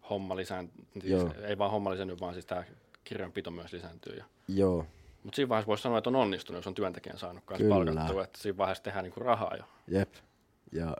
homma 0.09 0.35
lisääntyy, 0.35 0.81
Joo. 1.03 1.19
siis 1.19 1.43
ei 1.43 1.57
vaan 1.57 1.71
homma 1.71 1.91
lisäänny, 1.91 2.17
vaan 2.19 2.33
siis 2.33 2.45
tämä 2.45 2.63
kirjanpito 3.03 3.51
myös 3.51 3.73
lisääntyy. 3.73 4.15
Ja, 4.17 4.25
Joo, 4.47 4.85
mutta 5.23 5.35
siinä 5.35 5.49
vaiheessa 5.49 5.67
voisi 5.67 5.83
sanoa, 5.83 5.97
että 5.97 6.09
on 6.09 6.15
onnistunut, 6.15 6.59
jos 6.59 6.67
on 6.67 6.75
työntekijän 6.75 7.17
saanut 7.17 7.43
kanssa 7.45 7.69
palkattua, 7.69 8.23
että 8.23 8.39
siinä 8.41 8.57
vaiheessa 8.57 8.83
tehdään 8.83 9.03
niinku 9.03 9.19
rahaa 9.19 9.55
jo. 9.55 9.63
jep. 9.87 10.13
Ja 10.71 10.97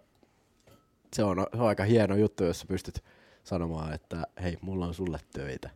se 1.13 1.23
on, 1.23 1.47
se 1.55 1.61
on 1.61 1.67
aika 1.67 1.83
hieno 1.83 2.15
juttu, 2.15 2.43
jos 2.43 2.59
sä 2.59 2.65
pystyt 2.67 3.03
sanomaan, 3.47 3.93
että 3.93 4.27
hei, 4.43 4.57
mulla 4.61 4.85
on 4.85 4.93
sulle 4.93 5.19
töitä. 5.33 5.69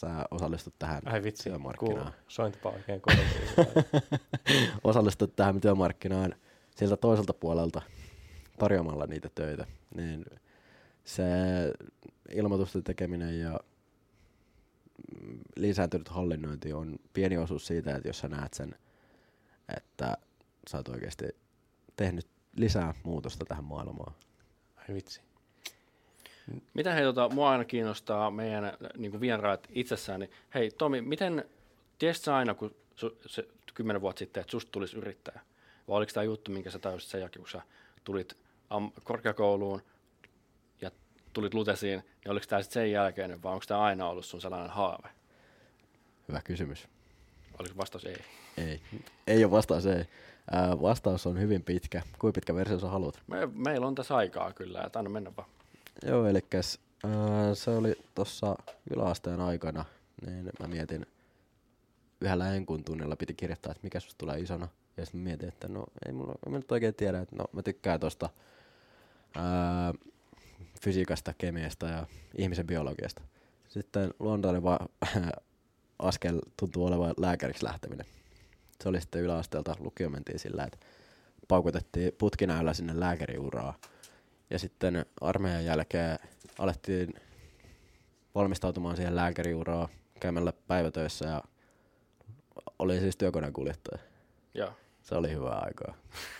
Sä 0.00 0.24
osallistut 0.30 0.74
tähän 0.78 1.02
Ai 1.04 1.22
vitsi, 1.22 1.42
työmarkkinaan. 1.42 2.12
sointipa 2.28 2.68
oikein 2.68 3.02
osallistut 4.84 5.36
tähän 5.36 5.60
työmarkkinaan 5.60 6.34
sieltä 6.76 6.96
toiselta 6.96 7.32
puolelta 7.32 7.82
tarjoamalla 8.58 9.06
niitä 9.06 9.30
töitä, 9.34 9.66
niin 9.94 10.24
se 11.04 11.24
ilmoitusten 12.34 12.84
tekeminen 12.84 13.40
ja 13.40 13.60
lisääntynyt 15.56 16.08
hallinnointi 16.08 16.72
on 16.72 16.96
pieni 17.12 17.38
osuus 17.38 17.66
siitä, 17.66 17.96
että 17.96 18.08
jos 18.08 18.18
sä 18.18 18.28
näet 18.28 18.54
sen, 18.54 18.74
että 19.76 20.16
sä 20.70 20.76
oot 20.76 20.88
oikeasti 20.88 21.24
tehnyt 21.96 22.26
lisää 22.56 22.94
muutosta 23.02 23.44
tähän 23.44 23.64
maailmaan. 23.64 24.14
Ai 24.76 24.94
vitsi. 24.94 25.29
Mitä 26.74 26.94
hei, 26.94 27.04
tota, 27.04 27.28
mua 27.28 27.50
aina 27.50 27.64
kiinnostaa 27.64 28.30
meidän 28.30 28.72
niin 28.96 29.20
vieraat 29.20 29.68
itsessään, 29.70 30.20
niin 30.20 30.30
hei 30.54 30.70
Tomi, 30.70 31.00
miten, 31.00 31.44
tiesit 31.98 32.24
sä 32.24 32.36
aina, 32.36 32.54
kun 32.54 32.74
su, 32.96 33.18
se, 33.26 33.48
kymmenen 33.74 34.02
vuotta 34.02 34.18
sitten, 34.18 34.40
että 34.40 34.50
susta 34.50 34.72
tulisi 34.72 34.96
yrittäjä? 34.96 35.40
Vai 35.88 35.96
oliko 35.96 36.12
tämä 36.12 36.24
juttu, 36.24 36.50
minkä 36.50 36.70
sä 36.70 36.78
tajusit 36.78 37.10
sen 37.10 37.20
jälkeen, 37.20 37.42
kun 37.42 37.50
sä 37.50 37.62
tulit 38.04 38.36
am, 38.70 38.92
korkeakouluun 39.04 39.82
ja 40.80 40.90
tulit 41.32 41.54
Lutesiin, 41.54 41.98
niin 41.98 42.32
oliko 42.32 42.46
tämä 42.48 42.62
sitten 42.62 42.82
sen 42.82 42.92
jälkeen, 42.92 43.42
vai 43.42 43.52
onko 43.52 43.64
tämä 43.68 43.80
aina 43.80 44.08
ollut 44.08 44.24
sun 44.24 44.40
sellainen 44.40 44.70
haave? 44.70 45.08
Hyvä 46.28 46.40
kysymys. 46.44 46.88
Oliko 47.58 47.76
vastaus 47.76 48.04
ei? 48.04 48.16
Ei, 48.58 48.80
ei 49.26 49.44
ole 49.44 49.50
vastaus 49.50 49.86
ei. 49.86 50.04
Ää, 50.50 50.80
vastaus 50.80 51.26
on 51.26 51.40
hyvin 51.40 51.62
pitkä. 51.62 52.02
Kuinka 52.18 52.34
pitkä 52.34 52.54
versio 52.54 52.78
sä 52.78 52.88
haluat? 52.88 53.22
Me, 53.26 53.48
meillä 53.54 53.86
on 53.86 53.94
tässä 53.94 54.16
aikaa 54.16 54.52
kyllä, 54.52 54.82
että 54.82 54.98
anna 54.98 55.10
mennä 55.10 55.32
vaan. 55.36 55.48
Joo, 56.06 56.26
eli 56.26 56.40
se 57.54 57.70
oli 57.70 57.94
tuossa 58.14 58.56
yläasteen 58.90 59.40
aikana, 59.40 59.84
niin 60.26 60.50
mä 60.60 60.66
mietin 60.66 61.06
yhdellä 62.20 62.54
enkun 62.54 62.84
tunnilla 62.84 63.16
piti 63.16 63.34
kirjoittaa, 63.34 63.70
että 63.70 63.84
mikä 63.84 64.00
susta 64.00 64.18
tulee 64.18 64.40
isona. 64.40 64.68
Ja 64.96 65.04
sitten 65.06 65.20
mietin, 65.20 65.48
että 65.48 65.68
no 65.68 65.84
ei 66.06 66.12
mulla, 66.12 66.34
mä 66.48 66.58
nyt 66.58 66.72
oikein 66.72 66.94
tiedä, 66.94 67.20
että 67.20 67.36
no 67.36 67.44
mä 67.52 67.62
tykkään 67.62 68.00
tosta 68.00 68.30
ää, 69.36 69.94
fysiikasta, 70.80 71.34
kemiasta 71.38 71.86
ja 71.86 72.06
ihmisen 72.38 72.66
biologiasta. 72.66 73.22
Sitten 73.68 74.14
luontainen 74.18 74.62
va- 74.62 74.88
askel 75.98 76.40
tuntuu 76.56 76.86
olevan 76.86 77.14
lääkäriksi 77.16 77.64
lähteminen. 77.64 78.06
Se 78.82 78.88
oli 78.88 79.00
sitten 79.00 79.22
yläasteelta, 79.22 79.76
lukio 79.80 80.10
mentiin 80.10 80.38
sillä, 80.38 80.64
että 80.64 80.78
paukutettiin 81.48 82.12
putkinäyllä 82.18 82.74
sinne 82.74 83.00
lääkäriuraa. 83.00 83.74
Ja 84.50 84.58
sitten 84.58 85.06
armeijan 85.20 85.64
jälkeen 85.64 86.18
alettiin 86.58 87.14
valmistautumaan 88.34 88.96
siihen 88.96 89.16
lääkäriuraan 89.16 89.88
käymällä 90.20 90.52
päivätöissä 90.66 91.28
ja 91.28 91.42
oli 92.78 93.00
siis 93.00 93.16
työkoneen 93.16 93.52
kuljettaja. 93.52 94.02
Joo. 94.54 94.72
Se 95.02 95.14
oli 95.14 95.30
hyvä 95.30 95.50
aikaa, 95.50 95.94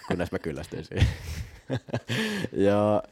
kunnes 0.09 0.33
mä 0.33 0.39
kyllästyin 0.39 0.85
siihen. 0.85 1.09
ja 2.67 3.03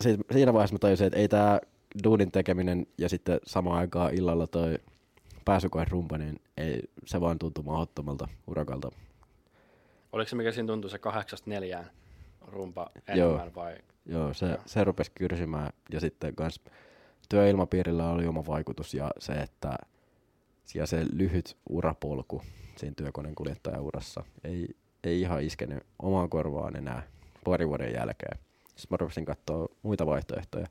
sit, 0.00 0.20
siinä 0.32 0.52
vaiheessa 0.52 0.74
mä 0.74 0.78
tajusin, 0.78 1.06
että 1.06 1.18
ei 1.18 1.28
tää 1.28 1.60
duunin 2.04 2.32
tekeminen 2.32 2.86
ja 2.98 3.08
sitten 3.08 3.40
samaan 3.44 3.78
aikaan 3.78 4.14
illalla 4.14 4.46
toi 4.46 4.78
pääsykoe 5.44 5.84
rumpa, 5.84 6.18
niin 6.18 6.40
ei, 6.56 6.82
se 7.06 7.20
vaan 7.20 7.38
tuntui 7.38 7.64
mahdottomalta 7.64 8.28
urakalta. 8.46 8.90
Oliko 10.12 10.28
se 10.28 10.36
mikä 10.36 10.52
siinä 10.52 10.66
tuntui 10.66 10.90
se 10.90 10.98
kahdeksasta 10.98 11.50
neljään 11.50 11.90
rumpa 12.46 12.90
Joo. 13.14 13.28
enemmän 13.28 13.54
vai? 13.54 13.76
Joo, 14.06 14.34
se, 14.34 14.46
Joo. 14.46 14.58
se 14.66 14.84
rupesi 14.84 15.12
kyrsimään 15.14 15.70
ja 15.92 16.00
sitten 16.00 16.34
kans 16.34 16.60
työilmapiirillä 17.28 18.10
oli 18.10 18.26
oma 18.26 18.46
vaikutus 18.46 18.94
ja 18.94 19.10
se, 19.18 19.32
että 19.32 19.76
ja 20.74 20.86
se 20.86 21.06
lyhyt 21.12 21.56
urapolku 21.68 22.42
siinä 22.76 22.94
työkoneen 22.96 23.34
kuljettajaurassa 23.34 24.24
ei, 24.44 24.76
ei 25.04 25.20
ihan 25.20 25.42
iskenyt 25.42 25.86
omaan 25.98 26.28
korvaan 26.30 26.76
enää 26.76 27.02
pari 27.44 27.68
vuoden 27.68 27.92
jälkeen. 27.92 28.38
Sitten 28.66 28.86
mä 28.90 28.96
rupesin 28.96 29.24
katsoa 29.24 29.68
muita 29.82 30.06
vaihtoehtoja. 30.06 30.66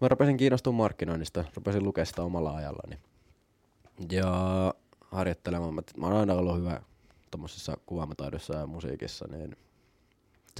Mä 0.00 0.08
rupesin 0.08 0.36
kiinnostumaan 0.36 0.84
markkinoinnista, 0.84 1.44
rupesin 1.54 1.84
lukea 1.84 2.04
sitä 2.04 2.22
omalla 2.22 2.56
ajallani. 2.56 2.98
Ja 4.12 4.74
harjoittelemaan. 5.00 5.74
Mä, 5.74 5.82
mä 5.96 6.06
oon 6.06 6.16
aina 6.16 6.34
ollut 6.34 6.58
hyvä 6.58 6.80
tuommoisessa 7.30 7.76
kuvaamataidossa 7.86 8.54
ja 8.54 8.66
musiikissa, 8.66 9.26
niin 9.30 9.56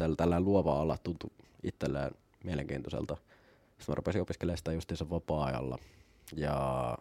tällä, 0.01 0.17
tällä 0.17 0.41
luova 0.41 0.81
ala 0.81 0.99
tuntui 0.99 1.31
itselleen 1.63 2.11
mielenkiintoiselta. 2.45 3.17
Sitten 3.17 3.85
mä 3.89 3.95
rupesin 3.95 4.23
opiskelemaan 4.23 4.59
sitä 4.59 4.73
justiinsa 4.73 5.11
vapaa-ajalla. 5.11 5.79
Ja 6.37 6.99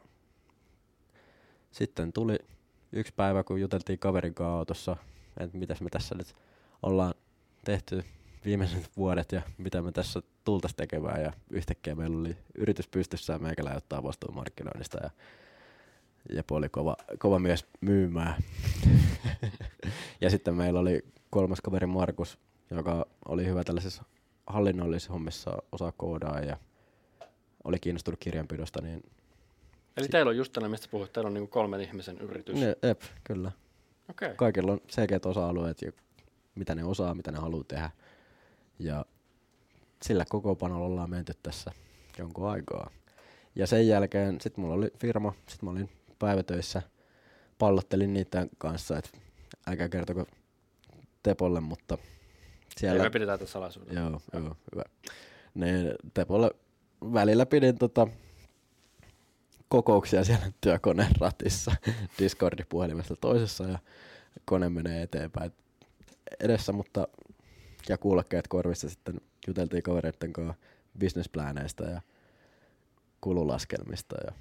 sitten 1.71 2.13
tuli 2.13 2.39
yksi 2.91 3.13
päivä, 3.15 3.43
kun 3.43 3.61
juteltiin 3.61 3.99
kaverin 3.99 4.33
kanssa 4.33 4.57
autossa, 4.57 4.97
että 5.39 5.57
mitäs 5.57 5.81
me 5.81 5.89
tässä 5.89 6.15
nyt 6.15 6.35
ollaan 6.83 7.13
tehty 7.65 8.03
viimeiset 8.45 8.89
vuodet 8.97 9.31
ja 9.31 9.41
mitä 9.57 9.81
me 9.81 9.91
tässä 9.91 10.21
tultais 10.45 10.75
tekemään. 10.75 11.21
Ja 11.21 11.33
yhtäkkiä 11.49 11.95
meillä 11.95 12.19
oli 12.19 12.37
yritys 12.55 12.87
pystyssä 12.87 13.33
ja 13.33 13.39
meikällä 13.39 13.73
ottaa 13.75 14.03
vastuun 14.03 14.35
markkinoinnista 14.35 14.97
ja 15.03 15.09
Jepu 16.33 16.55
oli 16.55 16.69
kova, 16.69 16.95
kova 17.19 17.39
mies 17.39 17.65
myymään. 17.81 18.43
ja 20.21 20.29
sitten 20.29 20.55
meillä 20.55 20.79
oli 20.79 21.05
kolmas 21.29 21.61
kaveri 21.61 21.87
Markus, 21.87 22.39
joka 22.71 23.05
oli 23.27 23.45
hyvä 23.45 23.63
tällaisessa 23.63 24.03
hallinnollisessa 24.47 25.13
hommissa, 25.13 25.57
osaa 25.71 25.91
koodaa 25.91 26.39
ja 26.39 26.57
oli 27.63 27.79
kiinnostunut 27.79 28.19
kirjanpidosta, 28.19 28.81
niin 28.81 29.03
Eli 29.97 30.05
Si- 30.05 30.11
teillä 30.11 30.29
on 30.29 30.37
just 30.37 30.53
tällainen, 30.53 30.71
mistä 30.71 30.87
puhuit, 30.91 31.13
teillä 31.13 31.27
on 31.27 31.33
niinku 31.33 31.47
kolmen 31.47 31.81
ihmisen 31.81 32.17
yritys. 32.17 32.55
ne, 32.55 32.75
ep, 32.83 33.01
kyllä. 33.23 33.51
Okei. 34.09 34.25
Okay. 34.25 34.35
Kaikilla 34.35 34.71
on 34.71 34.81
selkeät 34.89 35.25
osa-alueet 35.25 35.81
ja 35.81 35.91
mitä 36.55 36.75
ne 36.75 36.83
osaa, 36.83 37.15
mitä 37.15 37.31
ne 37.31 37.37
haluaa 37.37 37.63
tehdä. 37.63 37.91
Ja 38.79 39.05
sillä 40.01 40.25
kokoopanolla 40.29 40.85
ollaan 40.85 41.09
menty 41.09 41.33
tässä 41.43 41.71
jonkun 42.17 42.49
aikaa. 42.49 42.89
Ja 43.55 43.67
sen 43.67 43.87
jälkeen 43.87 44.41
sit 44.41 44.57
mulla 44.57 44.73
oli 44.73 44.91
firma, 44.99 45.33
sit 45.47 45.61
mä 45.61 45.69
olin 45.69 45.89
päivätöissä, 46.19 46.81
pallottelin 47.57 48.13
niiden 48.13 48.49
kanssa, 48.57 48.97
että 48.97 49.09
älkää 49.67 49.89
kertoko 49.89 50.25
Tepolle, 51.23 51.59
mutta 51.59 51.97
siellä... 52.79 53.03
Me 53.03 53.09
pidetään 53.09 53.39
tässä 53.39 53.53
salaisuudella. 53.53 53.99
Joo, 53.99 54.21
joo, 54.33 54.57
hyvä. 54.71 54.83
Niin 55.53 55.93
Tepolle 56.13 56.51
välillä 57.13 57.45
pidin 57.45 57.77
tota 57.77 58.07
kokouksia 59.69 60.23
siellä 60.23 60.51
työkoneen 60.61 61.11
ratissa 61.19 61.71
Discord-puhelimesta 62.19 63.15
toisessa 63.21 63.63
ja 63.63 63.79
kone 64.45 64.69
menee 64.69 65.01
eteenpäin 65.01 65.51
edessä, 66.39 66.71
mutta 66.71 67.07
ja 67.89 67.97
kuulokkeet 67.97 68.47
korvissa 68.47 68.89
sitten 68.89 69.21
juteltiin 69.47 69.83
kavereiden 69.83 70.33
kanssa 70.33 70.53
businessplaneista 70.99 71.83
ja 71.83 72.01
kululaskelmista 73.21 74.15
ja 74.25 74.31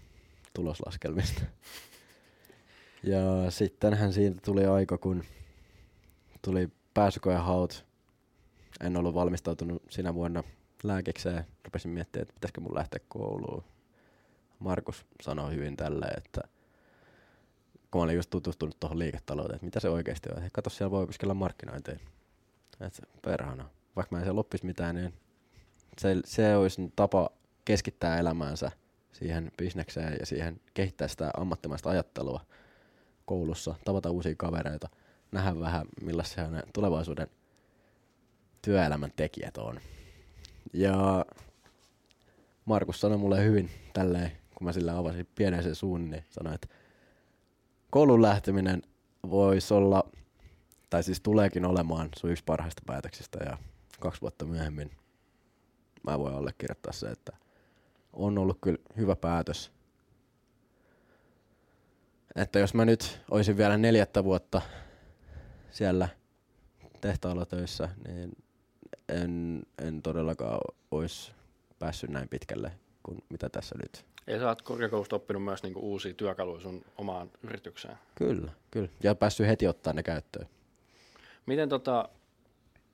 tuloslaskelmista. 0.54 1.42
Ja 3.02 3.50
sittenhän 3.50 4.12
siitä 4.12 4.40
tuli 4.44 4.66
aika, 4.66 4.98
kun 4.98 5.24
tuli 6.42 6.68
pääsykoehaut. 6.94 7.87
En 8.80 8.96
ollut 8.96 9.14
valmistautunut 9.14 9.82
sinä 9.90 10.14
vuonna 10.14 10.44
lääkekseen. 10.82 11.46
Rupesin 11.64 11.90
miettimään, 11.90 12.22
että 12.22 12.34
pitäisikö 12.34 12.60
mun 12.60 12.74
lähteä 12.74 13.00
kouluun. 13.08 13.64
Markus 14.58 15.06
sanoi 15.22 15.54
hyvin 15.54 15.76
tälleen, 15.76 16.18
että 16.18 16.40
kun 17.90 18.00
mä 18.00 18.02
olin 18.04 18.16
just 18.16 18.30
tutustunut 18.30 18.80
tuohon 18.80 18.98
liiketalouteen, 18.98 19.54
että 19.54 19.64
mitä 19.64 19.80
se 19.80 19.88
oikeasti 19.88 20.28
on. 20.36 20.42
Kato, 20.52 20.70
siellä 20.70 20.90
voi 20.90 21.02
opiskella 21.02 21.34
markkinointiin. 21.34 22.00
Et 22.80 23.02
perhana. 23.22 23.68
Vaikka 23.96 24.16
mä 24.16 24.18
en 24.18 24.24
siellä 24.24 24.40
oppisi 24.40 24.66
mitään, 24.66 24.94
niin 24.94 25.14
se, 25.98 26.16
se 26.24 26.56
olisi 26.56 26.92
tapa 26.96 27.30
keskittää 27.64 28.18
elämäänsä 28.18 28.70
siihen 29.12 29.52
bisnekseen 29.58 30.16
ja 30.20 30.26
siihen 30.26 30.60
kehittää 30.74 31.08
sitä 31.08 31.30
ammattimaista 31.36 31.90
ajattelua 31.90 32.40
koulussa, 33.24 33.74
tavata 33.84 34.10
uusia 34.10 34.34
kavereita, 34.36 34.88
nähdä 35.32 35.60
vähän 35.60 35.86
millaisia 36.02 36.48
ne 36.48 36.62
tulevaisuuden 36.74 37.28
työelämän 38.62 39.12
tekijät 39.16 39.56
on. 39.56 39.80
Ja 40.72 41.24
Markus 42.64 43.00
sanoi 43.00 43.18
mulle 43.18 43.44
hyvin 43.44 43.70
tälleen, 43.92 44.32
kun 44.54 44.64
mä 44.64 44.72
sillä 44.72 44.98
avasin 44.98 45.28
pienen 45.34 45.62
sen 45.62 45.74
suun, 45.74 46.10
niin 46.10 46.24
sanoi, 46.30 46.54
että 46.54 46.68
koulun 47.90 48.22
lähteminen 48.22 48.82
voisi 49.30 49.74
olla, 49.74 50.10
tai 50.90 51.02
siis 51.02 51.20
tuleekin 51.20 51.64
olemaan 51.64 52.08
sun 52.16 52.30
yksi 52.30 52.44
parhaista 52.44 52.82
päätöksistä 52.86 53.38
ja 53.44 53.58
kaksi 54.00 54.20
vuotta 54.20 54.44
myöhemmin 54.44 54.90
mä 56.02 56.18
voin 56.18 56.34
allekirjoittaa 56.34 56.92
se, 56.92 57.10
että 57.10 57.36
on 58.12 58.38
ollut 58.38 58.58
kyllä 58.60 58.78
hyvä 58.96 59.16
päätös. 59.16 59.72
Että 62.36 62.58
jos 62.58 62.74
mä 62.74 62.84
nyt 62.84 63.20
olisin 63.30 63.56
vielä 63.56 63.76
neljättä 63.76 64.24
vuotta 64.24 64.62
siellä 65.70 66.08
tehtaalla 67.00 67.46
töissä, 67.46 67.88
niin 68.08 68.32
en, 69.08 69.62
en 69.82 70.02
todellakaan 70.02 70.60
olisi 70.90 71.32
päässyt 71.78 72.10
näin 72.10 72.28
pitkälle 72.28 72.72
kuin 73.02 73.24
mitä 73.28 73.48
tässä 73.48 73.74
nyt. 73.82 74.04
Ja 74.26 74.38
sä 74.38 74.48
oot 74.48 74.62
korkeakoulusta 74.62 75.16
oppinut 75.16 75.44
myös 75.44 75.62
niinku 75.62 75.80
uusia 75.80 76.14
työkaluja 76.14 76.60
sun 76.60 76.84
omaan 76.98 77.30
yritykseen. 77.42 77.98
Kyllä, 78.14 78.52
kyllä. 78.70 78.88
Ja 79.02 79.14
päässyt 79.14 79.46
heti 79.46 79.66
ottaa 79.66 79.92
ne 79.92 80.02
käyttöön. 80.02 80.48
Miten, 81.46 81.68
tota, 81.68 82.08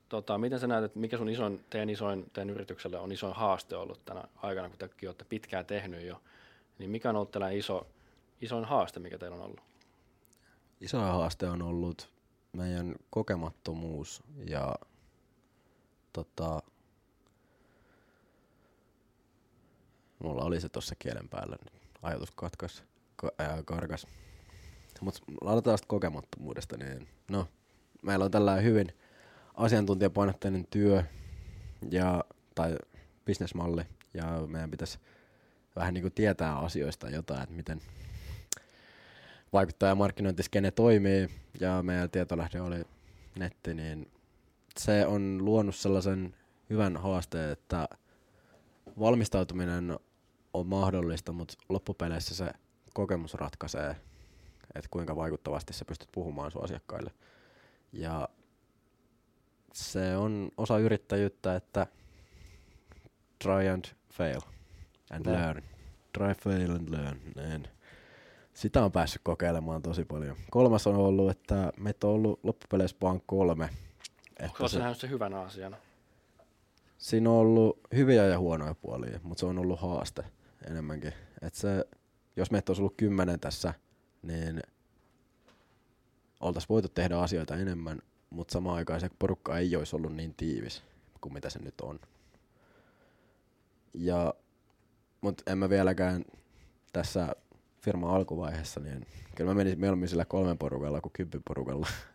tota, 0.09 0.39
miten 0.39 0.61
sä 0.61 0.67
näet, 0.67 0.85
että 0.85 0.99
mikä 0.99 1.17
sun 1.17 1.29
isoin, 1.29 1.65
teidän 1.71 1.91
isoin, 1.91 2.31
teidän 2.33 2.51
yritykselle 2.51 2.99
on 2.99 3.13
isoin 3.13 3.35
haaste 3.35 3.77
ollut 3.77 4.05
tänä 4.05 4.25
aikana, 4.37 4.69
kun 4.69 4.79
tekin 4.79 5.09
olette 5.09 5.25
pitkään 5.25 5.67
tehnyt 5.67 6.07
jo, 6.07 6.21
niin 6.79 6.91
mikä 6.91 7.11
on 7.11 7.17
ollut 7.17 7.31
tällainen 7.31 7.59
iso, 7.59 7.87
isoin 8.41 8.65
haaste, 8.65 9.01
mikä 9.01 9.19
teillä 9.19 9.37
on 9.37 9.43
ollut? 9.43 9.61
Isoin 10.81 11.05
haaste 11.05 11.49
on 11.49 11.63
ollut 11.63 12.09
meidän 12.53 12.95
kokemattomuus 13.11 14.23
ja 14.47 14.75
tota, 16.15 16.63
mulla 20.19 20.45
oli 20.45 20.61
se 20.61 20.69
tuossa 20.69 20.95
kielen 20.99 21.29
päällä, 21.29 21.57
niin 21.65 21.81
ajatus 22.03 22.31
katkas, 22.31 22.85
ka, 23.17 23.33
ää, 23.39 23.63
karkas. 23.65 24.07
Mutta 25.01 25.21
aloitetaan 25.45 25.73
tästä 25.75 25.87
kokemattomuudesta, 25.89 26.77
niin 26.77 27.09
no, 27.29 27.49
meillä 28.03 28.25
on 28.25 28.31
tällainen 28.31 28.65
hyvin 28.65 28.93
asiantuntijapainotteinen 29.55 30.67
työ 30.71 31.05
ja, 31.91 32.25
tai 32.55 32.77
bisnesmalli 33.25 33.83
ja 34.15 34.25
meidän 34.47 34.71
pitäisi 34.71 34.99
vähän 35.77 35.95
niin 35.95 36.03
kuin 36.03 36.13
tietää 36.13 36.59
asioista 36.59 37.11
jotain, 37.11 37.43
että 37.43 37.55
miten 37.55 37.81
vaikuttaja- 39.53 39.91
ja 39.91 39.95
markkinointiskene 39.95 40.71
toimii 40.71 41.29
ja 41.61 41.83
meidän 41.83 42.11
tietolähde 42.11 42.61
oli 42.61 42.83
netti, 43.39 43.75
niin 43.75 44.11
se 44.79 45.07
on 45.07 45.45
luonut 45.45 45.75
sellaisen 45.75 46.35
hyvän 46.71 46.97
haasteen, 46.97 47.51
että 47.51 47.89
valmistautuminen 48.99 49.99
on 50.55 50.67
mahdollista, 50.67 51.33
mutta 51.33 51.55
loppupeleissä 51.69 52.35
se 52.35 52.51
kokemus 52.95 53.35
ratkaisee, 53.35 53.97
että 54.75 54.89
kuinka 54.91 55.17
vaikuttavasti 55.17 55.73
sä 55.73 55.85
pystyt 55.85 56.09
puhumaan 56.13 56.51
sun 56.51 56.65
asiakkaille. 56.65 57.11
Ja 57.93 58.29
se 59.73 60.17
on 60.17 60.51
osa 60.57 60.79
yrittäjyyttä, 60.79 61.57
että 61.57 61.87
try 63.39 63.69
and 63.69 63.85
fail 64.13 64.41
and 65.11 65.27
Näin. 65.27 65.39
learn. 65.39 65.63
Try, 66.13 66.35
fail 66.35 66.71
and 66.71 66.89
learn. 66.91 67.21
Näin. 67.37 67.69
Sitä 68.55 68.85
on 68.85 68.93
päässyt 68.93 69.23
kokeilemaan 69.25 69.83
tosi 69.83 70.05
paljon. 70.05 70.37
Kolmas 70.51 70.87
on 70.87 70.97
ollut, 70.97 71.31
että 71.31 71.73
meitä 71.77 72.07
on 72.07 72.13
ollut 72.13 72.41
loppupeleissä 72.43 72.97
vaan 73.03 73.21
kolme. 73.27 73.71
Että 74.37 74.47
Onko 74.47 74.69
se 74.69 74.79
nähnyt 74.79 74.99
se 74.99 75.09
hyvänä 75.09 75.41
asiana? 75.41 75.77
siinä 76.99 77.31
on 77.31 77.37
ollut 77.37 77.81
hyviä 77.95 78.27
ja 78.27 78.39
huonoja 78.39 78.75
puolia, 78.75 79.21
mutta 79.23 79.41
se 79.41 79.47
on 79.47 79.59
ollut 79.59 79.81
haaste 79.81 80.25
enemmänkin. 80.71 81.13
Et 81.43 81.55
se, 81.55 81.85
jos 82.37 82.51
meitä 82.51 82.71
olisi 82.71 82.83
ollut 82.83 82.95
kymmenen 82.97 83.41
tässä, 83.41 83.75
niin 84.23 84.63
oltaisiin 86.41 86.69
voitu 86.69 86.89
tehdä 86.89 87.19
asioita 87.19 87.57
enemmän, 87.57 88.03
mutta 88.31 88.53
samaan 88.53 88.77
aikaan 88.77 89.01
se 89.01 89.11
porukka 89.19 89.59
ei 89.59 89.77
olisi 89.77 89.97
ollut 89.97 90.15
niin 90.15 90.35
tiivis 90.35 90.83
kuin 91.21 91.33
mitä 91.33 91.51
se 91.51 91.59
nyt 91.59 91.81
on. 91.81 92.01
Ja, 93.95 94.35
mutta 95.21 95.43
en 95.53 95.59
mä 95.59 95.71
vieläkään 95.71 96.25
tässä 96.93 97.37
firman 97.81 98.11
alkuvaiheessa, 98.11 98.81
niin 98.81 99.07
kyllä 99.35 99.51
mä 99.51 99.55
menisin 99.55 99.81
mieluummin 99.81 100.09
sillä 100.09 100.25
kolmen 100.25 100.59
porukalla 100.59 101.01
kuin 101.01 101.13
kymppi 101.13 101.41
porukalla. 101.45 101.89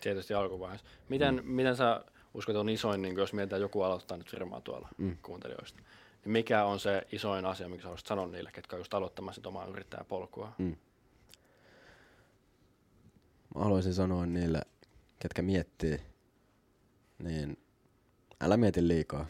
Tietysti 0.00 0.34
alkuvaiheessa. 0.34 0.86
Miten, 1.08 1.34
mm. 1.34 1.50
miten 1.50 1.76
sä 1.76 2.04
uskot 2.34 2.56
on 2.56 2.68
isoin, 2.68 3.02
niin 3.02 3.16
jos 3.16 3.32
mietitään 3.32 3.62
joku 3.62 3.82
aloittaa 3.82 4.16
nyt 4.16 4.30
firmaa 4.30 4.60
tuolla 4.60 4.88
Mm. 4.98 5.16
kuuntelijoista, 5.22 5.82
niin 6.24 6.32
mikä 6.32 6.64
on 6.64 6.80
se 6.80 7.06
isoin 7.12 7.44
asia, 7.46 7.68
mikä 7.68 7.82
sä 7.82 7.86
haluaisit 7.86 8.06
sanoa 8.06 8.26
niille, 8.26 8.50
ketkä 8.52 8.76
on 8.76 8.80
just 8.80 8.94
aloittamassa 8.94 9.42
omaa 9.44 9.66
yrittäjäpolkua? 9.66 10.52
Mm. 10.58 10.76
Mä 13.54 13.64
haluaisin 13.64 13.94
sanoa 13.94 14.26
niille, 14.26 14.62
ketkä 15.18 15.42
miettii, 15.42 16.00
niin 17.18 17.58
älä 18.40 18.56
mieti 18.56 18.88
liikaa. 18.88 19.26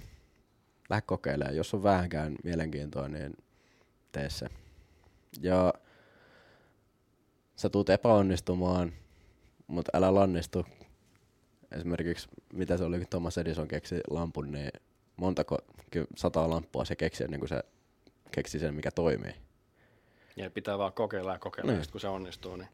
Lähde 0.90 1.02
kokeilemaan. 1.07 1.57
Jos 1.57 1.74
on 1.74 1.83
vähänkään 1.83 2.37
mielenkiintoa, 2.44 3.09
niin 3.09 3.37
tee 4.12 4.31
se. 4.31 4.46
Ja 5.40 5.74
sä 7.57 7.68
tuut 7.68 7.90
epäonnistumaan, 7.90 8.92
mutta 9.68 9.90
älä 9.94 10.14
lannistu. 10.14 10.66
Esimerkiksi, 11.72 12.28
mitä 12.52 12.76
se 12.76 12.85
oli, 12.85 12.98
kun 12.98 13.07
Thomas 13.11 13.38
Edison 13.38 13.68
keksi 13.68 14.00
lampun, 14.11 14.52
niin 14.52 14.70
montako, 15.16 15.59
sataa 16.16 16.50
lamppua 16.50 16.85
se 16.85 16.96
keksi 16.96 17.24
ennen 17.24 17.40
kuin 17.40 17.48
se 17.48 17.62
keksi 18.31 18.59
sen, 18.59 18.74
mikä 18.74 18.90
toimii. 18.90 19.33
Ja 20.37 20.50
pitää 20.50 20.78
vaan 20.78 20.92
kokeilla 20.92 21.33
ja 21.33 21.38
kokeilla, 21.38 21.70
Niin. 21.72 21.78
ja 21.78 21.85
sit 21.85 21.90
kun 21.92 22.00
se 22.00 22.09
onnistuu, 22.09 22.57
niin 22.57 22.68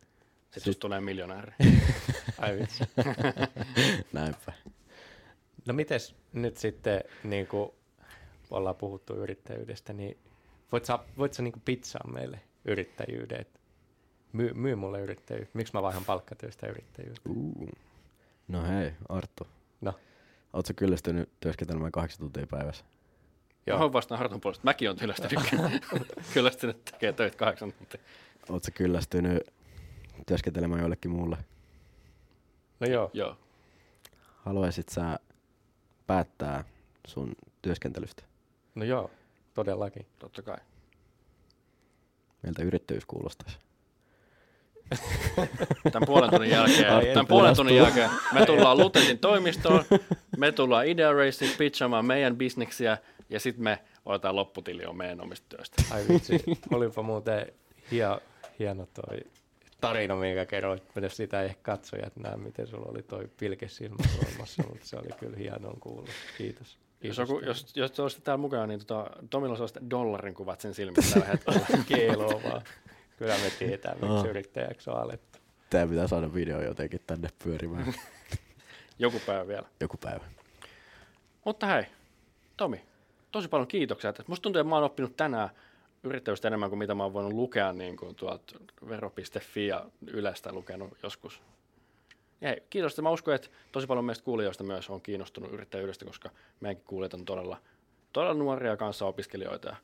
sitten 0.50 0.72
Sit- 0.72 0.80
tulee 0.80 1.00
miljonääri. 1.00 1.52
Ai 2.38 2.58
vitsi. 2.58 2.84
Näinpä. 4.12 4.52
No 5.66 5.74
mites 5.74 6.14
nyt 6.32 6.56
sitten, 6.56 7.00
niin 7.24 7.46
kuin 7.46 7.70
ollaan 8.50 8.76
puhuttu 8.76 9.14
yrittäjyydestä, 9.14 9.92
niin 9.92 10.18
voit 10.72 10.84
sä, 10.84 10.98
voit 11.18 11.34
sä 11.34 11.42
niin 11.42 11.62
pizzaa 11.64 12.10
meille 12.12 12.40
yrittäjyyden? 12.64 13.40
Et 13.40 13.60
Myy, 14.34 14.54
myy 14.54 14.74
mulle 14.74 15.00
yrittäjyyttä. 15.00 15.58
Miksi 15.58 15.72
mä 15.74 15.82
vaihan 15.82 16.04
palkkatyöstä 16.04 16.66
yrittäjyyttä? 16.66 17.30
Uh. 17.30 17.68
No 18.48 18.62
hei, 18.62 18.92
Arttu. 19.08 19.46
No. 19.80 19.92
Oletko 20.52 20.72
kyllästynyt 20.76 21.28
työskentelemään 21.40 21.92
kahdeksan 21.92 22.18
tuntia 22.18 22.46
päivässä? 22.46 22.84
Joo. 23.66 23.78
Mä 23.78 23.92
vastaan 23.92 24.18
Harton 24.18 24.40
puolesta. 24.40 24.64
Mäkin 24.64 24.90
on 24.90 24.96
kyllästynyt, 24.96 25.44
kyllästynyt 26.34 26.84
tekee 26.84 27.12
töitä 27.12 27.36
kahdeksan 27.36 27.72
tuntia. 27.72 28.00
Oletko 28.48 28.70
kyllästynyt 28.74 29.42
työskentelemään 30.26 30.82
jollekin 30.82 31.10
muulle? 31.10 31.36
No 32.80 32.86
joo. 32.86 33.10
Joo. 33.12 33.36
Haluaisit 34.36 34.88
sä 34.88 35.18
päättää 36.06 36.64
sun 37.06 37.32
työskentelystä? 37.62 38.22
No 38.74 38.84
joo, 38.84 39.10
todellakin. 39.54 40.06
Totta 40.18 40.42
kai. 40.42 40.58
Miltä 42.42 42.62
yrittäjyys 42.62 43.06
kuulostaisi? 43.06 43.58
Tämän 45.92 46.06
puolen 46.06 46.30
tunnin 46.30 46.50
jälkeen, 46.50 46.92
Ai, 46.92 47.06
tämän 47.06 47.26
puolen 47.26 47.56
tunnin 47.56 47.76
jälkeen 47.76 48.10
me 48.32 48.46
tullaan 48.46 48.78
Lutesin 48.78 49.18
toimistoon, 49.18 49.84
me 50.36 50.52
tullaan 50.52 50.86
Idea 50.86 51.12
Race 51.12 51.46
pitchaamaan 51.58 52.06
meidän 52.06 52.36
bisneksiä 52.36 52.98
ja 53.30 53.40
sitten 53.40 53.64
me 53.64 53.78
otetaan 54.04 54.36
lopputili 54.36 54.86
on 54.86 54.96
meidän 54.96 55.20
omista 55.20 55.56
työstä. 55.56 55.82
Ai 55.90 56.04
vitsi, 56.08 56.42
olipa 56.72 57.02
muuten 57.02 57.52
hia, 57.90 58.20
hieno 58.58 58.88
toi 58.94 59.18
tarina, 59.80 60.16
minkä 60.16 60.46
kerroit, 60.46 60.82
mutta 60.94 61.08
sitä 61.08 61.40
ei 61.40 61.46
ehkä 61.46 61.62
katsojat 61.62 62.16
näe, 62.16 62.36
miten 62.36 62.66
sulla 62.66 62.90
oli 62.90 63.02
toi 63.02 63.28
pilke 63.36 63.68
silmäkulmassa, 63.68 64.62
mutta 64.68 64.86
se 64.86 64.96
oli 64.96 65.08
kyllä 65.18 65.36
hienoa 65.36 65.76
kuulla. 65.80 66.08
Kiitos. 66.38 66.78
Jos, 67.02 67.16
Kiitos 67.16 67.18
joku, 67.18 67.40
jos, 67.46 67.76
jos 67.76 67.90
te 67.90 68.02
olisitte 68.02 68.24
täällä 68.24 68.40
mukana, 68.40 68.66
niin 68.66 68.86
tota, 68.86 69.10
Tomilla 69.30 69.54
sellaiset 69.54 69.90
dollarin 69.90 70.34
kuvat 70.34 70.60
sen 70.60 70.74
silmissä 70.74 71.20
tällä 71.20 71.26
hetkellä. 71.26 71.84
Keeloa 71.88 72.40
vaan. 72.42 72.62
Kyllä 73.16 73.34
me 73.34 73.50
tietää, 73.58 73.92
miksi 73.94 74.06
Ah. 74.16 74.26
yrittäjäksi 74.26 74.90
on 74.90 74.96
alettu. 75.00 75.38
Tää 75.70 75.86
pitää 75.86 76.06
saada 76.06 76.34
video 76.34 76.60
jotenkin 76.62 77.00
tänne 77.06 77.28
pyörimään 77.44 77.94
Joku 78.98 79.20
päivä 79.26 79.46
vielä. 79.48 79.66
joku 79.80 79.96
päivä. 79.96 80.24
Mutta 81.44 81.66
hei, 81.66 81.84
Tomi, 82.56 82.80
tosi 83.32 83.48
paljon 83.48 83.68
kiitoksia. 83.68 84.12
Musta 84.26 84.42
tuntuu, 84.42 84.60
että 84.60 84.68
mä 84.68 84.74
oon 84.74 84.84
oppinut 84.84 85.16
tänään 85.16 85.48
yrittäjyystä 86.02 86.48
enemmän 86.48 86.68
kuin 86.70 86.78
mitä 86.78 86.94
mä 86.94 87.02
oon 87.02 87.12
voinut 87.12 87.32
lukea 87.32 87.72
niin 87.72 87.96
kuin 87.96 88.14
tuolta 88.14 88.58
vero.fi 88.88 89.66
ja 89.66 89.84
Ylestä 90.06 90.52
lukenut 90.52 90.98
joskus. 91.02 91.40
Ja 92.40 92.48
hei, 92.48 92.62
kiitos, 92.70 92.92
että 92.92 93.02
mä 93.02 93.10
uskon, 93.10 93.34
että 93.34 93.48
tosi 93.72 93.86
paljon 93.86 94.04
meistä 94.04 94.24
kuulijoista 94.24 94.64
myös 94.64 94.90
on 94.90 95.00
kiinnostunut 95.00 95.52
yrittäjyydestä, 95.52 96.04
koska 96.04 96.30
meidänkin 96.60 96.86
kuulijat 96.86 97.14
on 97.14 97.24
todella, 97.24 97.60
todella 98.12 98.34
nuoria 98.34 98.76
kanssa 98.76 99.06
opiskelijoita. 99.06 99.76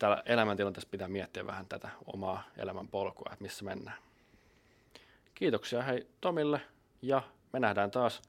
Täällä 0.00 0.22
elämäntilanteessa 0.26 0.88
pitää 0.90 1.08
miettiä 1.08 1.46
vähän 1.46 1.66
tätä 1.66 1.88
omaa 2.14 2.44
elämän 2.56 2.88
polkua, 2.88 3.30
että 3.32 3.42
missä 3.42 3.64
mennään. 3.64 3.96
Kiitoksia 5.34 5.82
hei 5.82 6.06
Tomille 6.20 6.60
ja 7.02 7.22
me 7.52 7.60
nähdään 7.60 7.90
taas 7.90 8.22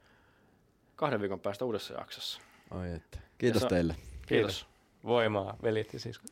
kahden 0.95 1.21
viikon 1.21 1.39
päästä 1.39 1.65
uudessa 1.65 1.93
jaksossa. 1.93 2.41
Ai 2.71 2.93
että. 2.93 3.19
Kiitos 3.37 3.61
Ja 3.61 3.69
se- 3.69 3.75
teille. 3.75 3.95
Kiitos. 4.27 4.67
Voimaa, 5.03 5.57
velit 5.63 5.93
ja 5.93 5.99
siskot. 5.99 6.31